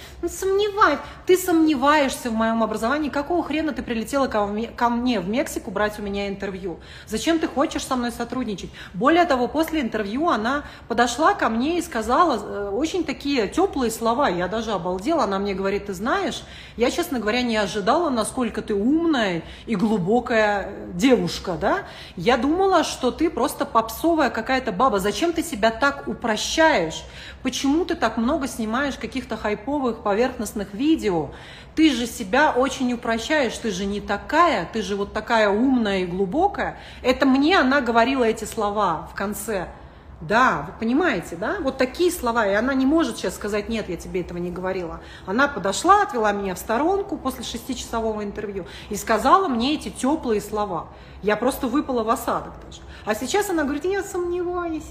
ты 1.26 1.36
сомневаешься 1.36 2.30
в 2.30 2.34
моем 2.34 2.62
образовании, 2.62 3.08
какого 3.08 3.44
хрена 3.44 3.72
ты 3.72 3.82
прилетела 3.82 4.26
ко 4.26 4.88
мне 4.88 5.20
в 5.20 5.28
Мексику 5.28 5.70
брать 5.70 5.98
у 5.98 6.02
меня 6.02 6.28
интервью? 6.28 6.80
Зачем 7.06 7.38
ты 7.38 7.46
хочешь 7.46 7.86
со 7.86 7.96
мной 7.96 8.10
сотрудничать? 8.10 8.70
Более 8.94 9.24
того, 9.24 9.46
после 9.46 9.80
интервью 9.80 10.28
она 10.28 10.64
подошла 10.88 11.34
ко 11.34 11.48
мне 11.48 11.78
и 11.78 11.82
сказала 11.82 12.36
э, 12.36 12.70
очень 12.70 13.04
такие 13.04 13.46
теплые 13.48 13.90
слова, 13.90 14.28
я 14.28 14.48
даже 14.48 14.72
обалдела, 14.72 15.24
она 15.24 15.38
мне 15.38 15.54
говорит, 15.60 15.86
ты 15.86 15.94
знаешь, 15.94 16.42
я, 16.76 16.90
честно 16.90 17.20
говоря, 17.20 17.42
не 17.42 17.56
ожидала, 17.56 18.10
насколько 18.10 18.62
ты 18.62 18.74
умная 18.74 19.42
и 19.66 19.76
глубокая 19.76 20.72
девушка, 20.94 21.56
да? 21.60 21.84
Я 22.16 22.36
думала, 22.36 22.82
что 22.82 23.10
ты 23.10 23.30
просто 23.30 23.64
попсовая 23.64 24.30
какая-то 24.30 24.72
баба. 24.72 24.98
Зачем 24.98 25.32
ты 25.32 25.42
себя 25.42 25.70
так 25.70 26.08
упрощаешь? 26.08 27.04
Почему 27.42 27.84
ты 27.84 27.94
так 27.94 28.16
много 28.16 28.48
снимаешь 28.48 28.96
каких-то 28.96 29.36
хайповых 29.36 30.02
поверхностных 30.02 30.74
видео? 30.74 31.30
Ты 31.74 31.94
же 31.94 32.06
себя 32.06 32.50
очень 32.50 32.92
упрощаешь, 32.92 33.56
ты 33.56 33.70
же 33.70 33.86
не 33.86 34.00
такая, 34.00 34.68
ты 34.72 34.82
же 34.82 34.96
вот 34.96 35.12
такая 35.12 35.48
умная 35.48 36.00
и 36.00 36.06
глубокая. 36.06 36.78
Это 37.02 37.26
мне 37.26 37.58
она 37.58 37.80
говорила 37.80 38.24
эти 38.24 38.44
слова 38.44 39.08
в 39.12 39.14
конце. 39.14 39.68
Да, 40.20 40.66
вы 40.66 40.78
понимаете, 40.78 41.34
да? 41.34 41.56
Вот 41.60 41.78
такие 41.78 42.10
слова, 42.10 42.46
и 42.46 42.52
она 42.52 42.74
не 42.74 42.84
может 42.84 43.16
сейчас 43.16 43.36
сказать, 43.36 43.70
нет, 43.70 43.88
я 43.88 43.96
тебе 43.96 44.20
этого 44.20 44.36
не 44.36 44.50
говорила. 44.50 45.00
Она 45.24 45.48
подошла, 45.48 46.02
отвела 46.02 46.30
меня 46.32 46.54
в 46.54 46.58
сторонку 46.58 47.16
после 47.16 47.42
шестичасового 47.42 48.22
интервью 48.22 48.66
и 48.90 48.96
сказала 48.96 49.48
мне 49.48 49.74
эти 49.74 49.88
теплые 49.88 50.42
слова. 50.42 50.88
Я 51.22 51.36
просто 51.36 51.68
выпала 51.68 52.02
в 52.02 52.10
осадок 52.10 52.52
даже. 52.66 52.82
А 53.06 53.14
сейчас 53.14 53.48
она 53.48 53.64
говорит, 53.64 53.86
я 53.86 54.02
сомневаюсь. 54.02 54.90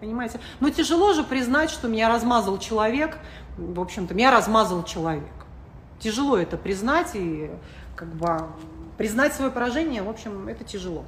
Понимаете? 0.00 0.40
Но 0.58 0.70
тяжело 0.70 1.12
же 1.12 1.22
признать, 1.22 1.70
что 1.70 1.86
меня 1.86 2.08
размазал 2.08 2.58
человек. 2.58 3.18
В 3.56 3.80
общем-то, 3.80 4.14
меня 4.14 4.32
размазал 4.32 4.82
человек. 4.82 5.28
Тяжело 6.00 6.36
это 6.36 6.56
признать 6.56 7.10
и 7.14 7.50
как 7.94 8.08
бы 8.14 8.48
признать 8.98 9.32
свое 9.34 9.50
поражение, 9.50 10.02
в 10.02 10.08
общем, 10.08 10.48
это 10.48 10.64
тяжело. 10.64 11.04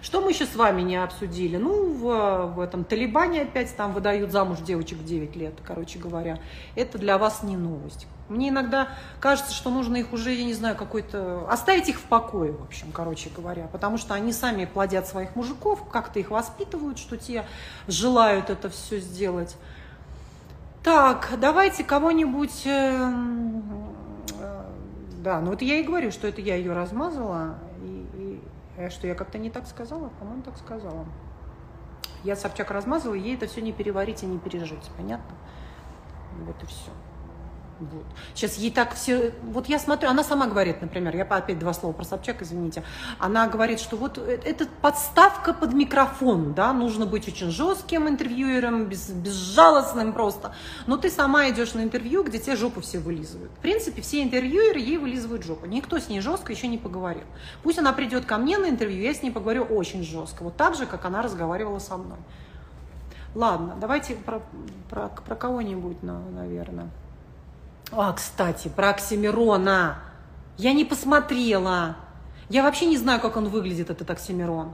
Что 0.00 0.20
мы 0.20 0.30
еще 0.30 0.46
с 0.46 0.54
вами 0.54 0.82
не 0.82 0.96
обсудили? 0.96 1.56
Ну, 1.56 1.92
в, 1.92 2.54
в 2.54 2.60
этом 2.60 2.84
Талибане 2.84 3.42
опять 3.42 3.74
там 3.76 3.92
выдают 3.92 4.30
замуж 4.30 4.58
девочек 4.60 4.98
в 4.98 5.04
9 5.04 5.36
лет, 5.36 5.54
короче 5.64 5.98
говоря. 5.98 6.38
Это 6.76 6.98
для 6.98 7.18
вас 7.18 7.42
не 7.42 7.56
новость. 7.56 8.06
Мне 8.28 8.50
иногда 8.50 8.88
кажется, 9.20 9.54
что 9.54 9.70
нужно 9.70 9.96
их 9.96 10.12
уже, 10.12 10.32
я 10.32 10.44
не 10.44 10.54
знаю, 10.54 10.76
какой-то... 10.76 11.48
Оставить 11.50 11.88
их 11.88 11.96
в 11.96 12.04
покое, 12.04 12.52
в 12.52 12.62
общем, 12.62 12.92
короче 12.92 13.30
говоря. 13.34 13.68
Потому 13.72 13.96
что 13.96 14.14
они 14.14 14.32
сами 14.32 14.66
плодят 14.66 15.06
своих 15.06 15.34
мужиков, 15.34 15.88
как-то 15.88 16.20
их 16.20 16.30
воспитывают, 16.30 16.98
что 16.98 17.16
те 17.16 17.46
желают 17.86 18.50
это 18.50 18.68
все 18.68 19.00
сделать. 19.00 19.56
Так, 20.82 21.30
давайте 21.40 21.84
кого-нибудь... 21.84 22.66
Э, 22.66 23.12
э, 24.40 24.62
да, 25.22 25.40
ну 25.40 25.50
вот 25.50 25.62
я 25.62 25.76
и 25.76 25.82
говорю, 25.82 26.10
что 26.10 26.28
это 26.28 26.40
я 26.40 26.54
ее 26.54 26.72
размазала, 26.72 27.58
и, 27.82 28.06
и 28.14 28.27
что 28.90 29.06
я 29.06 29.14
как-то 29.14 29.38
не 29.38 29.50
так 29.50 29.66
сказала, 29.66 30.08
по-моему, 30.20 30.42
так 30.42 30.56
сказала. 30.56 31.04
Я 32.24 32.36
Собчак 32.36 32.70
размазала, 32.70 33.14
ей 33.14 33.34
это 33.34 33.46
все 33.46 33.60
не 33.60 33.72
переварить 33.72 34.22
и 34.22 34.26
не 34.26 34.38
пережить, 34.38 34.90
понятно? 34.96 35.36
Вот 36.44 36.62
и 36.62 36.66
все. 36.66 36.90
Вот. 37.80 38.04
Сейчас 38.34 38.56
ей 38.56 38.72
так 38.72 38.94
все... 38.94 39.32
Вот 39.42 39.68
я 39.68 39.78
смотрю, 39.78 40.08
она 40.08 40.24
сама 40.24 40.46
говорит, 40.46 40.82
например, 40.82 41.14
я 41.16 41.22
опять 41.22 41.58
два 41.58 41.72
слова 41.72 41.92
про 41.92 42.04
Собчак, 42.04 42.42
извините. 42.42 42.82
Она 43.18 43.46
говорит, 43.46 43.78
что 43.78 43.96
вот 43.96 44.18
э, 44.18 44.40
это 44.44 44.66
подставка 44.82 45.54
под 45.54 45.74
микрофон, 45.74 46.54
да, 46.54 46.72
нужно 46.72 47.06
быть 47.06 47.28
очень 47.28 47.50
жестким 47.50 48.08
интервьюером, 48.08 48.86
без, 48.86 49.10
безжалостным 49.10 50.12
просто. 50.12 50.54
Но 50.86 50.96
ты 50.96 51.08
сама 51.08 51.48
идешь 51.50 51.74
на 51.74 51.82
интервью, 51.82 52.24
где 52.24 52.38
тебе 52.38 52.56
жопу 52.56 52.80
все 52.80 52.98
вылизывают. 52.98 53.52
В 53.52 53.60
принципе, 53.60 54.02
все 54.02 54.22
интервьюеры 54.24 54.80
ей 54.80 54.98
вылизывают 54.98 55.44
жопу. 55.44 55.66
Никто 55.66 55.98
с 55.98 56.08
ней 56.08 56.20
жестко 56.20 56.52
еще 56.52 56.66
не 56.66 56.78
поговорил. 56.78 57.24
Пусть 57.62 57.78
она 57.78 57.92
придет 57.92 58.24
ко 58.24 58.38
мне 58.38 58.58
на 58.58 58.68
интервью, 58.68 59.02
я 59.02 59.14
с 59.14 59.22
ней 59.22 59.30
поговорю 59.30 59.62
очень 59.62 60.02
жестко. 60.02 60.42
Вот 60.42 60.56
так 60.56 60.74
же, 60.74 60.86
как 60.86 61.04
она 61.04 61.22
разговаривала 61.22 61.78
со 61.78 61.96
мной. 61.96 62.18
Ладно, 63.34 63.76
давайте 63.80 64.14
про, 64.14 64.42
про, 64.90 65.08
про 65.08 65.36
кого-нибудь, 65.36 66.02
наверное. 66.02 66.88
А, 67.90 68.12
кстати, 68.12 68.68
про 68.68 68.90
Оксимирона. 68.90 69.98
Я 70.56 70.72
не 70.72 70.84
посмотрела. 70.84 71.96
Я 72.48 72.62
вообще 72.62 72.86
не 72.86 72.96
знаю, 72.96 73.20
как 73.20 73.36
он 73.36 73.48
выглядит, 73.48 73.90
этот 73.90 74.10
Оксимирон. 74.10 74.72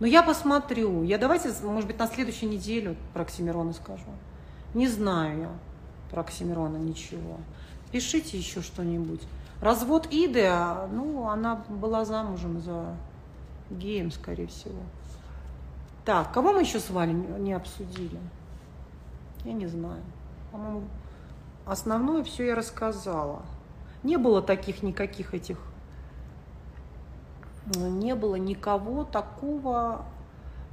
Но 0.00 0.06
я 0.06 0.22
посмотрю. 0.22 1.02
Я 1.02 1.18
давайте, 1.18 1.52
может 1.62 1.86
быть, 1.86 1.98
на 1.98 2.06
следующей 2.06 2.46
неделю 2.46 2.96
про 3.12 3.22
Оксимирона 3.22 3.72
скажу. 3.72 4.06
Не 4.74 4.88
знаю 4.88 5.40
я 5.40 5.50
про 6.10 6.22
Оксимирона 6.22 6.76
ничего. 6.76 7.38
Пишите 7.92 8.38
еще 8.38 8.62
что-нибудь. 8.62 9.22
Развод 9.60 10.06
Иды, 10.10 10.44
а, 10.46 10.88
ну, 10.92 11.28
она 11.28 11.56
была 11.68 12.04
замужем 12.04 12.60
за 12.60 12.94
геем, 13.70 14.10
скорее 14.10 14.46
всего. 14.46 14.80
Так, 16.04 16.32
кого 16.32 16.52
мы 16.52 16.60
еще 16.60 16.80
с 16.80 16.90
Валей 16.90 17.14
не 17.14 17.52
обсудили? 17.52 18.18
Я 19.44 19.52
не 19.52 19.66
знаю. 19.66 20.02
По-моему, 20.52 20.82
Основное 21.68 22.24
все 22.24 22.46
я 22.46 22.54
рассказала. 22.54 23.42
Не 24.02 24.16
было 24.16 24.40
таких 24.40 24.82
никаких 24.82 25.34
этих, 25.34 25.58
не 27.66 28.14
было 28.14 28.36
никого 28.36 29.04
такого 29.04 30.06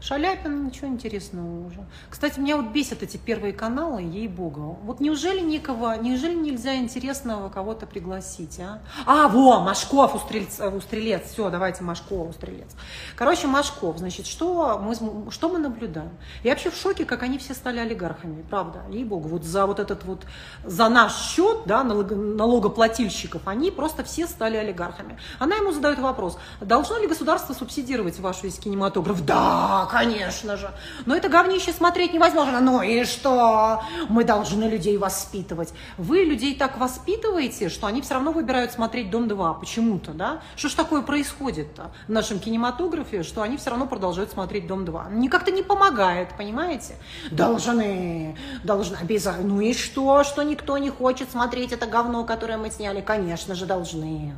Шаляпин, 0.08 0.68
ничего 0.68 0.88
интересного 0.88 1.66
уже. 1.66 1.84
Кстати, 2.12 2.40
меня 2.40 2.58
вот 2.58 2.68
бесят 2.68 3.02
эти 3.02 3.18
первые 3.18 3.54
каналы, 3.54 4.04
ей-богу. 4.04 4.78
Вот 4.84 5.00
неужели 5.00 5.40
никого, 5.40 5.96
неужели 5.96 6.36
нельзя 6.36 6.76
интересного 6.76 7.50
кого-то 7.50 7.88
пригласить, 7.88 8.60
а? 8.60 8.82
А, 9.08 9.28
во, 9.28 9.62
Машков, 9.62 10.14
устрелец, 10.14 10.60
устрелец, 10.60 11.24
все, 11.32 11.50
давайте 11.50 11.84
Машков, 11.84 12.30
устрелец. 12.30 12.70
Короче, 13.16 13.48
Машков, 13.48 13.98
значит, 13.98 14.28
что 14.28 14.78
мы, 14.78 15.32
что 15.32 15.50
мы 15.50 15.58
наблюдаем? 15.58 16.12
Я 16.44 16.52
вообще 16.52 16.70
в 16.70 16.76
шоке, 16.76 17.04
как 17.04 17.24
они 17.24 17.40
все 17.40 17.56
стали 17.56 17.80
олигархами, 17.80 18.44
правда, 18.48 18.84
ей-богу. 18.92 19.28
Вот 19.28 19.44
за 19.44 19.66
вот 19.66 19.80
этот 19.80 20.04
вот, 20.04 20.28
за 20.64 20.88
наш 20.88 21.16
счет, 21.16 21.62
да, 21.66 21.84
налогоплательщиков, 21.84 23.42
они 23.46 23.72
просто 23.72 24.04
все 24.04 24.28
стали 24.28 24.58
олигархами. 24.58 25.18
Она 25.40 25.56
ему 25.56 25.72
задает 25.72 25.98
вопрос, 25.98 26.38
должно 26.62 27.00
ли 27.00 27.08
государство 27.08 27.56
субсидировать 27.56 28.20
ваш 28.20 28.44
весь 28.44 28.60
кинематограф? 28.60 29.26
Да, 29.26 29.88
конечно 29.96 30.58
же. 30.58 30.72
Но 31.06 31.16
это 31.16 31.30
говнище 31.30 31.72
смотреть 31.72 32.14
невозможно. 32.14 32.60
Ну 32.62 32.82
и 32.82 33.04
что? 33.06 33.84
Мы 34.10 34.24
должны 34.24 34.66
людей 34.66 34.98
воспитывать. 34.98 35.74
Вы 35.98 36.24
людей 36.24 36.56
так 36.56 36.78
воспитываете, 36.78 37.70
что 37.70 37.88
они 37.88 38.02
все 38.02 38.16
равно 38.16 38.32
выбирают 38.32 38.72
смотреть 38.72 39.10
«Дом-2» 39.10 39.60
почему-то, 39.60 40.12
да? 40.12 40.42
Что 40.56 40.70
ж 40.70 40.74
такое 40.74 41.02
происходит-то 41.02 41.92
в 42.08 42.12
нашем 42.12 42.40
кинематографе, 42.40 43.24
что 43.24 43.42
они 43.42 43.58
все 43.58 43.70
равно 43.70 43.88
продолжают 43.88 44.32
смотреть 44.32 44.68
«Дом-2»? 44.68 45.10
Мне 45.10 45.30
как-то 45.30 45.52
не 45.52 45.64
помогает, 45.64 46.30
понимаете? 46.38 46.96
Должны, 47.32 48.38
должны 48.64 48.96
обязательно. 48.96 49.56
Ну 49.56 49.62
и 49.62 49.74
что, 49.74 50.24
что 50.24 50.44
никто 50.44 50.78
не 50.78 50.90
хочет 50.90 51.32
смотреть 51.32 51.72
это 51.72 51.86
говно, 51.86 52.24
которое 52.24 52.58
мы 52.58 52.70
сняли? 52.70 53.02
Конечно 53.02 53.56
же, 53.56 53.66
должны. 53.66 54.34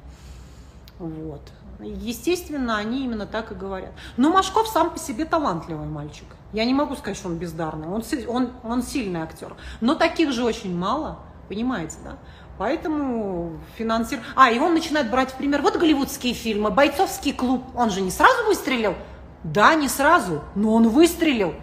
Вот. 0.99 1.41
Естественно, 1.79 2.77
они 2.77 3.03
именно 3.03 3.25
так 3.25 3.51
и 3.51 3.55
говорят. 3.55 3.91
Но 4.17 4.31
Машков 4.31 4.67
сам 4.67 4.89
по 4.89 4.99
себе 4.99 5.25
талантливый 5.25 5.87
мальчик. 5.87 6.25
Я 6.53 6.65
не 6.65 6.73
могу 6.73 6.95
сказать, 6.95 7.17
что 7.17 7.27
он 7.27 7.37
бездарный. 7.37 7.87
Он, 7.87 8.03
он, 8.27 8.49
он 8.63 8.83
сильный 8.83 9.21
актер. 9.21 9.55
Но 9.79 9.95
таких 9.95 10.31
же 10.31 10.43
очень 10.43 10.75
мало, 10.75 11.19
понимаете, 11.47 11.97
да? 12.03 12.17
Поэтому 12.57 13.59
финансир... 13.77 14.19
А, 14.35 14.49
и 14.49 14.57
он 14.57 14.73
начинает 14.73 15.11
брать 15.11 15.31
в 15.31 15.35
пример 15.35 15.61
вот 15.61 15.77
голливудские 15.77 16.33
фильмы, 16.33 16.71
«Бойцовский 16.71 17.33
клуб». 17.33 17.63
Он 17.75 17.91
же 17.91 18.01
не 18.01 18.09
сразу 18.09 18.45
выстрелил? 18.45 18.95
Да, 19.43 19.75
не 19.75 19.87
сразу, 19.87 20.41
но 20.55 20.73
он 20.73 20.89
выстрелил. 20.89 21.53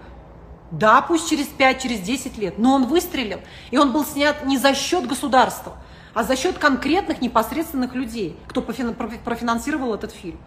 Да, 0.70 1.02
пусть 1.02 1.28
через 1.28 1.46
5, 1.46 1.82
через 1.82 2.00
10 2.00 2.38
лет, 2.38 2.58
но 2.58 2.74
он 2.74 2.86
выстрелил. 2.86 3.40
И 3.70 3.78
он 3.78 3.92
был 3.92 4.04
снят 4.04 4.44
не 4.44 4.56
за 4.56 4.74
счет 4.74 5.06
государства, 5.06 5.76
а 6.14 6.22
за 6.22 6.36
счет 6.36 6.58
конкретных 6.58 7.20
непосредственных 7.20 7.94
людей, 7.94 8.38
кто 8.46 8.62
профинансировал 8.62 9.94
этот 9.94 10.12
фильм. 10.12 10.38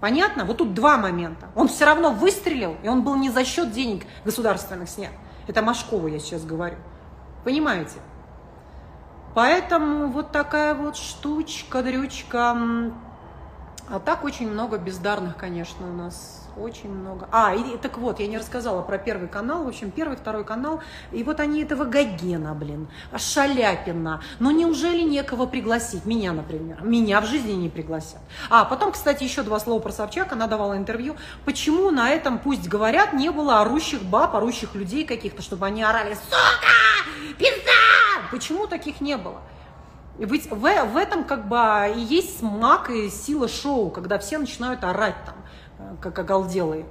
Понятно? 0.00 0.44
Вот 0.44 0.58
тут 0.58 0.74
два 0.74 0.98
момента. 0.98 1.48
Он 1.54 1.68
все 1.68 1.84
равно 1.84 2.10
выстрелил, 2.10 2.76
и 2.82 2.88
он 2.88 3.02
был 3.02 3.14
не 3.16 3.30
за 3.30 3.44
счет 3.44 3.72
денег 3.72 4.04
государственных 4.24 4.88
снят. 4.88 5.12
Это 5.46 5.62
Машкову 5.62 6.08
я 6.08 6.18
сейчас 6.18 6.44
говорю. 6.44 6.76
Понимаете? 7.44 7.98
Поэтому 9.34 10.08
вот 10.08 10.30
такая 10.30 10.74
вот 10.74 10.96
штучка, 10.96 11.82
дрючка. 11.82 12.56
А 13.88 13.98
так 13.98 14.24
очень 14.24 14.50
много 14.50 14.78
бездарных, 14.78 15.36
конечно, 15.36 15.88
у 15.88 15.92
нас 15.92 16.41
очень 16.56 16.90
много. 16.90 17.28
А, 17.32 17.54
и 17.54 17.76
так 17.78 17.98
вот, 17.98 18.20
я 18.20 18.26
не 18.26 18.38
рассказала 18.38 18.82
про 18.82 18.98
первый 18.98 19.28
канал. 19.28 19.64
В 19.64 19.68
общем, 19.68 19.90
первый, 19.90 20.16
второй 20.16 20.44
канал. 20.44 20.80
И 21.10 21.22
вот 21.22 21.40
они 21.40 21.62
этого 21.62 21.84
Гогена, 21.84 22.54
блин, 22.54 22.88
Шаляпина. 23.16 24.22
Но 24.38 24.50
неужели 24.50 25.02
некого 25.02 25.46
пригласить? 25.46 26.04
Меня, 26.04 26.32
например. 26.32 26.82
Меня 26.82 27.20
в 27.20 27.26
жизни 27.26 27.52
не 27.52 27.68
пригласят. 27.68 28.20
А, 28.50 28.64
потом, 28.64 28.92
кстати, 28.92 29.24
еще 29.24 29.42
два 29.42 29.60
слова 29.60 29.80
про 29.80 29.92
Собчак. 29.92 30.32
Она 30.32 30.46
давала 30.46 30.76
интервью. 30.76 31.16
Почему 31.44 31.90
на 31.90 32.10
этом, 32.10 32.38
пусть 32.38 32.68
говорят, 32.68 33.12
не 33.12 33.30
было 33.30 33.60
орущих 33.60 34.02
баб, 34.02 34.34
орущих 34.36 34.74
людей 34.74 35.04
каких-то, 35.04 35.42
чтобы 35.42 35.66
они 35.66 35.82
орали 35.82 36.14
«Сука! 36.14 37.38
Пизда!» 37.38 38.28
Почему 38.30 38.66
таких 38.66 39.00
не 39.00 39.16
было? 39.16 39.40
Ведь 40.18 40.50
в, 40.50 40.56
в 40.56 40.96
этом 40.96 41.24
как 41.24 41.48
бы 41.48 41.56
и 41.96 42.00
есть 42.00 42.38
смак 42.38 42.90
и 42.90 43.08
сила 43.08 43.48
шоу, 43.48 43.90
когда 43.90 44.18
все 44.18 44.38
начинают 44.38 44.84
орать 44.84 45.16
там 45.24 45.34
как 46.00 46.18
оголделые. 46.18 46.86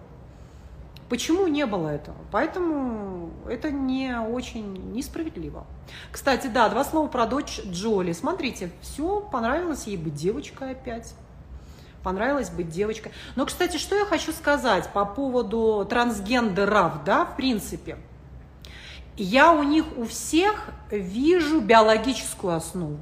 Почему 1.09 1.47
не 1.47 1.65
было 1.65 1.89
этого? 1.89 2.15
Поэтому 2.31 3.31
это 3.49 3.69
не 3.69 4.17
очень 4.17 4.93
несправедливо. 4.93 5.65
Кстати, 6.09 6.47
да, 6.47 6.69
два 6.69 6.85
слова 6.85 7.07
про 7.07 7.25
дочь 7.25 7.59
Джоли. 7.65 8.13
Смотрите, 8.13 8.71
все, 8.81 9.19
понравилось 9.19 9.87
ей 9.87 9.97
быть 9.97 10.15
девочкой 10.15 10.71
опять. 10.71 11.13
Понравилось 12.01 12.49
быть 12.49 12.69
девочкой. 12.69 13.11
Но, 13.35 13.45
кстати, 13.45 13.75
что 13.75 13.95
я 13.95 14.05
хочу 14.05 14.31
сказать 14.31 14.87
по 14.93 15.03
поводу 15.05 15.85
трансгендеров, 15.89 17.03
да, 17.03 17.25
в 17.25 17.35
принципе. 17.35 17.97
Я 19.17 19.51
у 19.53 19.63
них 19.63 19.85
у 19.97 20.05
всех 20.05 20.69
вижу 20.89 21.59
биологическую 21.59 22.55
основу. 22.55 22.97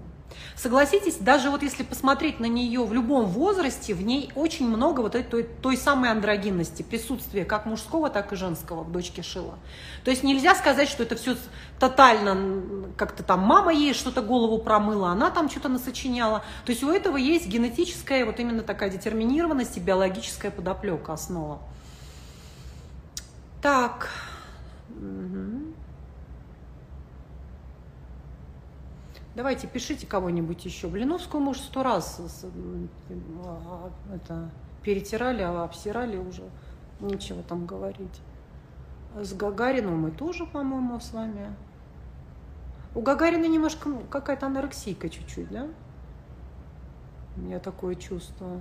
Согласитесь, 0.62 1.16
даже 1.16 1.52
вот 1.52 1.64
если 1.64 1.84
посмотреть 1.84 2.42
на 2.42 2.46
нее 2.46 2.84
в 2.84 2.92
любом 2.92 3.28
возрасте, 3.28 3.94
в 3.94 4.02
ней 4.02 4.30
очень 4.36 4.68
много 4.68 5.00
вот 5.00 5.16
этой 5.16 5.24
той, 5.24 5.44
той 5.44 5.78
самой 5.78 6.12
андрогинности, 6.12 6.84
присутствия 6.84 7.46
как 7.46 7.66
мужского, 7.66 8.10
так 8.10 8.34
и 8.34 8.36
женского 8.36 8.84
в 8.84 8.92
дочке 8.92 9.22
Шила. 9.22 9.58
То 10.04 10.12
есть 10.12 10.22
нельзя 10.22 10.56
сказать, 10.56 10.90
что 10.90 11.04
это 11.04 11.16
все 11.16 11.38
тотально, 11.80 12.92
как-то 12.98 13.24
там 13.24 13.40
мама 13.40 13.72
ей 13.72 13.94
что-то 13.94 14.22
голову 14.22 14.58
промыла, 14.58 15.12
она 15.12 15.32
там 15.32 15.50
что-то 15.50 15.70
насочиняла. 15.70 16.44
То 16.66 16.74
есть 16.74 16.84
у 16.84 16.92
этого 16.92 17.16
есть 17.16 17.48
генетическая 17.48 18.26
вот 18.26 18.42
именно 18.42 18.62
такая 18.62 18.90
детерминированность 18.90 19.78
и 19.78 19.80
биологическая 19.80 20.52
подоплека, 20.52 21.14
основа. 21.14 21.60
Так. 23.62 24.10
Угу. 24.90 25.69
Давайте 29.40 29.68
пишите 29.68 30.06
кого-нибудь 30.06 30.66
еще. 30.66 30.90
Блиновскую, 30.90 31.42
может, 31.42 31.64
сто 31.64 31.82
раз 31.82 32.20
а, 33.46 33.90
это, 34.14 34.52
перетирали, 34.84 35.42
а 35.42 35.64
обсирали 35.64 36.18
уже. 36.18 36.44
Нечего 37.00 37.42
там 37.42 37.66
говорить. 37.66 38.20
С 39.16 39.34
Гагарином 39.34 39.98
мы 39.98 40.12
тоже, 40.12 40.46
по-моему, 40.46 41.00
с 41.00 41.14
вами. 41.14 41.56
У 42.94 43.02
Гагарина 43.02 43.46
немножко 43.46 43.90
какая-то 44.10 44.48
анорексийка 44.48 45.08
чуть-чуть, 45.08 45.50
да? 45.50 45.70
У 47.38 47.40
меня 47.40 47.60
такое 47.60 47.96
чувство. 47.96 48.60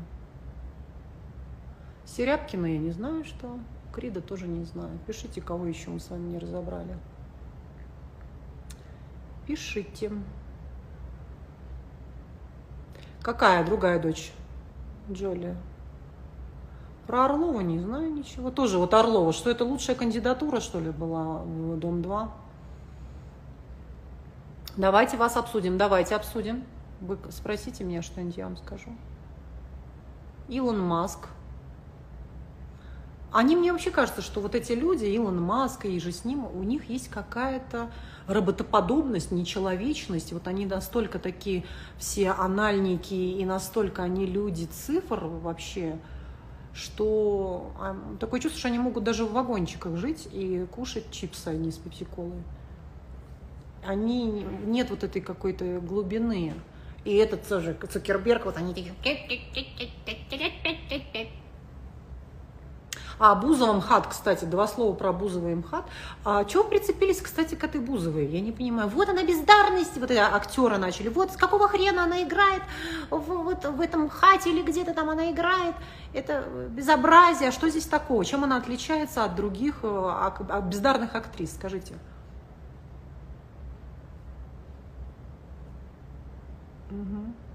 Серябкина 2.05 2.67
я 2.67 2.79
не 2.79 2.93
знаю, 2.93 3.25
что. 3.25 3.59
Крида 3.93 4.21
тоже 4.21 4.47
не 4.47 4.64
знаю. 4.64 4.97
Пишите, 5.09 5.41
кого 5.41 5.67
еще 5.67 5.91
мы 5.91 5.99
с 5.99 6.09
вами 6.09 6.29
не 6.29 6.38
разобрали. 6.38 6.97
Пишите. 9.45 10.12
Какая 13.22 13.64
другая 13.64 13.98
дочь? 13.98 14.33
Джоли. 15.11 15.57
Про 17.07 17.24
Орлова 17.24 17.61
не 17.61 17.78
знаю 17.78 18.12
ничего. 18.12 18.50
Тоже 18.50 18.78
вот 18.78 18.92
Орлова. 18.92 19.33
Что 19.33 19.50
это 19.50 19.64
лучшая 19.64 19.96
кандидатура, 19.96 20.61
что 20.61 20.78
ли, 20.78 20.90
была 20.90 21.38
в 21.38 21.78
Дом-2? 21.78 22.28
Давайте 24.76 25.16
вас 25.16 25.37
обсудим. 25.37 25.78
Давайте 25.78 26.14
обсудим. 26.14 26.64
Вы 27.00 27.18
спросите 27.31 27.85
меня 27.85 28.02
что-нибудь, 28.02 28.37
я 28.37 28.44
вам 28.44 28.57
скажу. 28.57 28.90
Илон 30.48 30.81
Маск. 30.81 31.28
Они 33.31 33.57
мне 33.57 33.73
вообще 33.73 33.91
кажется, 33.91 34.23
что 34.23 34.41
вот 34.41 34.55
эти 34.55 34.73
люди, 34.73 35.05
Илон 35.05 35.43
Маск 35.43 35.85
и 35.85 36.01
же 36.01 36.12
с 36.12 36.25
ним, 36.25 36.47
у 36.47 36.62
них 36.62 36.88
есть 36.88 37.09
какая-то 37.09 37.91
роботоподобность, 38.27 39.33
нечеловечность. 39.33 40.33
Вот 40.33 40.49
они 40.49 40.64
настолько 40.64 41.19
такие 41.19 41.64
все 41.99 42.31
анальники 42.31 43.12
и 43.12 43.45
настолько 43.45 44.03
они 44.03 44.25
люди 44.25 44.64
цифр 44.64 45.25
вообще, 45.25 45.99
что 46.73 47.73
такое 48.19 48.41
чувство, 48.41 48.59
что 48.59 48.69
они 48.69 48.79
могут 48.79 49.05
даже 49.05 49.27
в 49.27 49.33
вагончиках 49.33 49.97
жить 49.97 50.27
и 50.33 50.67
кушать 50.75 51.11
чипсы, 51.11 51.49
а 51.49 51.53
не 51.53 51.71
с 51.71 51.77
пепси-колой. 51.77 52.43
Они, 53.85 54.47
нет 54.64 54.88
вот 54.88 55.05
этой 55.05 55.21
какой-то 55.21 55.81
глубины. 55.81 56.55
И 57.05 57.14
этот 57.14 57.47
тоже 57.47 57.77
Цукерберг, 57.91 58.47
вот 58.47 58.57
они 58.57 58.75
такие... 58.75 58.95
А 63.18 63.35
Бузова 63.35 63.72
МХАТ, 63.72 64.07
кстати, 64.09 64.44
два 64.44 64.68
слова 64.68 64.94
про 64.94 65.12
Бузова 65.12 65.48
и 65.48 65.54
МХАТ. 65.54 65.85
А 66.24 66.44
чего 66.44 66.64
прицепились, 66.64 67.20
кстати, 67.20 67.54
к 67.57 67.64
этой 67.64 67.81
Бузовой? 67.81 68.26
Я 68.26 68.40
не 68.40 68.52
понимаю. 68.52 68.88
Вот 68.88 69.09
она 69.09 69.24
бездарность, 69.24 69.96
вот 69.96 70.11
это 70.11 70.35
актера 70.35 70.78
начали. 70.78 71.09
Вот 71.09 71.33
с 71.33 71.37
какого 71.37 71.68
хрена 71.68 72.04
она 72.04 72.22
играет 72.22 72.62
в, 73.11 73.18
вот, 73.18 73.64
в 73.64 73.81
этом 73.81 74.09
хате 74.09 74.50
или 74.50 74.62
где-то 74.62 74.94
там 74.94 75.11
она 75.11 75.31
играет. 75.33 75.74
Это 76.14 76.44
безобразие. 76.70 77.48
А 77.48 77.52
что 77.52 77.68
здесь 77.68 77.87
такого? 77.87 78.24
Чем 78.24 78.44
она 78.44 78.57
отличается 78.57 79.24
от 79.24 79.35
других 79.35 79.83
от 79.83 80.64
бездарных 80.64 81.14
актрис? 81.14 81.54
Скажите. 81.54 81.94
Угу. 86.90 87.48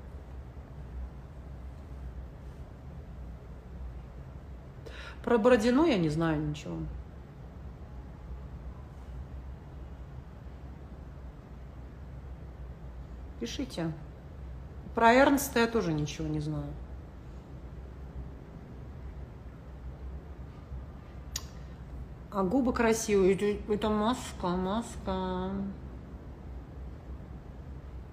Про 5.23 5.37
Бородину 5.37 5.85
я 5.85 5.97
не 5.97 6.09
знаю 6.09 6.41
ничего. 6.41 6.77
Пишите. 13.39 13.91
Про 14.93 15.13
Эрнста 15.13 15.59
я 15.59 15.67
тоже 15.67 15.93
ничего 15.93 16.27
не 16.27 16.39
знаю. 16.39 16.71
А 22.31 22.43
губы 22.43 22.73
красивые. 22.73 23.59
Это 23.69 23.89
маска, 23.89 24.47
маска. 24.47 25.51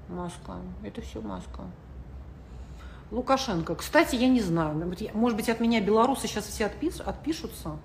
Маска. 0.09 0.57
Это 0.85 1.01
все 1.01 1.21
маска. 1.21 1.65
Лукашенко. 3.11 3.75
Кстати, 3.75 4.15
я 4.15 4.29
не 4.29 4.41
знаю. 4.41 4.75
Может 5.15 5.37
быть, 5.37 5.49
от 5.49 5.61
меня 5.61 5.81
белорусы 5.81 6.29
сейчас 6.29 6.47
все 6.47 6.67
отпиш, 6.67 7.01
отпишутся. 7.01 7.79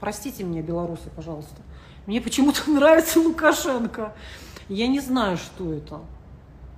Простите 0.00 0.42
меня, 0.42 0.62
белорусы, 0.62 1.10
пожалуйста. 1.14 1.62
Мне 2.06 2.20
почему-то 2.20 2.68
нравится 2.70 3.20
Лукашенко. 3.20 4.14
Я 4.68 4.88
не 4.88 5.00
знаю, 5.00 5.36
что 5.36 5.72
это. 5.72 6.00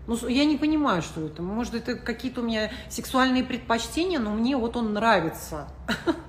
Ну, 0.07 0.17
я 0.29 0.45
не 0.45 0.59
понимаю, 0.59 1.01
что 1.01 1.23
это. 1.23 1.41
Может, 1.41 1.75
это 1.75 1.95
какие-то 1.95 2.43
у 2.43 2.45
меня 2.45 2.71
сексуальные 2.91 3.43
предпочтения, 3.43 4.19
но 4.19 4.35
мне 4.35 4.57
вот 4.57 4.77
он 4.77 4.93
нравится. 4.93 5.69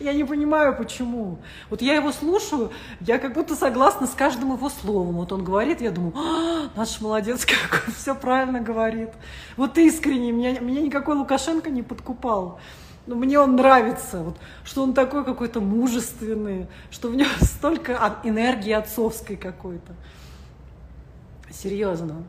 Я 0.00 0.12
не 0.12 0.24
понимаю, 0.24 0.76
почему. 0.76 1.38
Вот 1.70 1.80
я 1.80 1.94
его 1.94 2.10
слушаю, 2.10 2.72
я 3.00 3.18
как 3.18 3.34
будто 3.34 3.54
согласна 3.54 4.06
с 4.06 4.10
каждым 4.10 4.52
его 4.52 4.68
словом. 4.68 5.16
Вот 5.16 5.32
он 5.32 5.44
говорит, 5.44 5.80
я 5.80 5.90
думаю, 5.90 6.14
а, 6.16 6.70
наш 6.76 7.00
молодец, 7.00 7.44
как 7.70 7.84
он 7.86 7.92
все 7.92 8.14
правильно 8.14 8.60
говорит. 8.60 9.10
Вот 9.56 9.78
искренне, 9.78 10.32
меня, 10.32 10.58
меня 10.60 10.80
никакой 10.80 11.14
Лукашенко 11.14 11.70
не 11.70 11.82
подкупал. 11.82 12.58
Но 13.06 13.16
мне 13.16 13.38
он 13.38 13.54
нравится, 13.54 14.22
вот, 14.22 14.36
что 14.64 14.82
он 14.82 14.94
такой 14.94 15.24
какой-то 15.24 15.60
мужественный, 15.60 16.68
что 16.90 17.08
в 17.08 17.16
нем 17.16 17.28
столько 17.40 18.18
энергии 18.24 18.72
отцовской 18.72 19.36
какой-то. 19.36 19.94
Серьезно. 21.50 22.24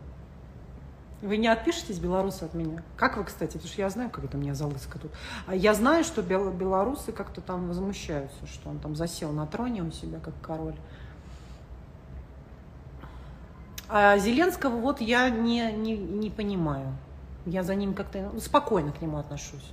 Вы 1.22 1.38
не 1.38 1.48
отпишетесь, 1.48 2.00
белорусы, 2.00 2.44
от 2.44 2.54
меня? 2.54 2.84
Как 2.98 3.18
вы, 3.18 3.24
кстати? 3.24 3.54
Потому 3.54 3.70
что 3.70 3.82
я 3.82 3.90
знаю, 3.90 4.10
как 4.10 4.26
это 4.26 4.38
меня 4.38 4.54
залыска 4.54 5.00
тут. 5.00 5.12
А 5.48 5.56
я 5.56 5.74
знаю, 5.74 6.04
что 6.04 6.22
белорусы 6.22 7.12
как-то 7.12 7.42
там 7.42 7.68
возмущаются, 7.68 8.46
что 8.48 8.70
он 8.70 8.80
там 8.80 8.96
засел 8.96 9.32
на 9.32 9.48
троне 9.48 9.82
у 9.82 9.92
себя, 9.92 10.20
как 10.20 10.34
король. 10.42 10.76
А 13.88 14.18
Зеленского 14.18 14.78
вот 14.78 15.00
я 15.00 15.30
не, 15.30 15.72
не, 15.72 15.96
не 15.96 16.30
понимаю. 16.30 16.94
Я 17.46 17.64
за 17.64 17.76
ним 17.76 17.94
как-то 17.94 18.32
спокойно 18.40 18.92
к 18.92 19.02
нему 19.02 19.18
отношусь. 19.18 19.72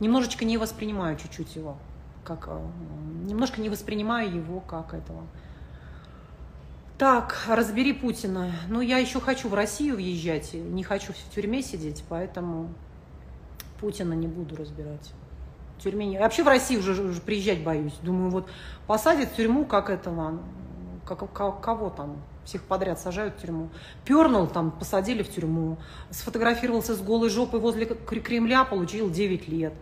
Немножечко 0.00 0.44
не 0.44 0.58
воспринимаю 0.58 1.16
чуть-чуть 1.16 1.54
его. 1.54 1.76
Как, 2.24 2.48
э, 2.48 2.66
немножко 3.24 3.60
не 3.60 3.68
воспринимаю 3.68 4.34
его 4.34 4.60
как 4.60 4.94
этого 4.94 5.22
так, 6.98 7.36
разбери 7.48 7.92
Путина. 7.92 8.52
Ну, 8.68 8.80
я 8.80 8.98
еще 8.98 9.20
хочу 9.20 9.48
в 9.48 9.54
Россию 9.54 9.96
въезжать, 9.96 10.54
не 10.54 10.82
хочу 10.84 11.12
в 11.12 11.34
тюрьме 11.34 11.62
сидеть, 11.62 12.04
поэтому 12.08 12.72
Путина 13.80 14.12
не 14.12 14.28
буду 14.28 14.56
разбирать. 14.56 15.12
В 15.78 15.82
тюрьме 15.82 16.06
не... 16.06 16.18
Вообще 16.18 16.44
в 16.44 16.48
Россию 16.48 16.80
уже, 16.80 16.92
уже 17.02 17.20
приезжать 17.20 17.64
боюсь. 17.64 17.94
Думаю, 18.02 18.30
вот 18.30 18.48
посадят 18.86 19.30
в 19.30 19.36
тюрьму, 19.36 19.64
как 19.64 19.90
этого, 19.90 20.38
как, 21.04 21.32
как, 21.32 21.60
кого 21.60 21.90
там, 21.90 22.22
всех 22.44 22.62
подряд 22.62 23.00
сажают 23.00 23.34
в 23.34 23.40
тюрьму. 23.40 23.70
Пернул 24.04 24.46
там, 24.46 24.70
посадили 24.70 25.22
в 25.22 25.34
тюрьму. 25.34 25.78
Сфотографировался 26.10 26.94
с 26.94 27.00
голой 27.00 27.30
жопой 27.30 27.58
возле 27.58 27.86
Кремля, 27.86 28.64
получил 28.64 29.10
9 29.10 29.48
лет. 29.48 29.74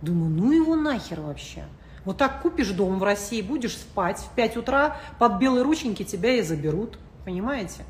Думаю, 0.00 0.30
ну 0.30 0.52
его 0.52 0.74
нахер 0.74 1.20
вообще. 1.20 1.64
Вот 2.04 2.18
так 2.18 2.42
купишь 2.42 2.70
дом 2.70 2.98
в 2.98 3.04
России, 3.04 3.42
будешь 3.42 3.76
спать, 3.76 4.18
в 4.18 4.34
5 4.34 4.56
утра 4.56 4.96
под 5.18 5.38
белые 5.38 5.62
рученьки 5.62 6.02
тебя 6.02 6.32
и 6.32 6.42
заберут. 6.42 6.98
Понимаете? 7.24 7.84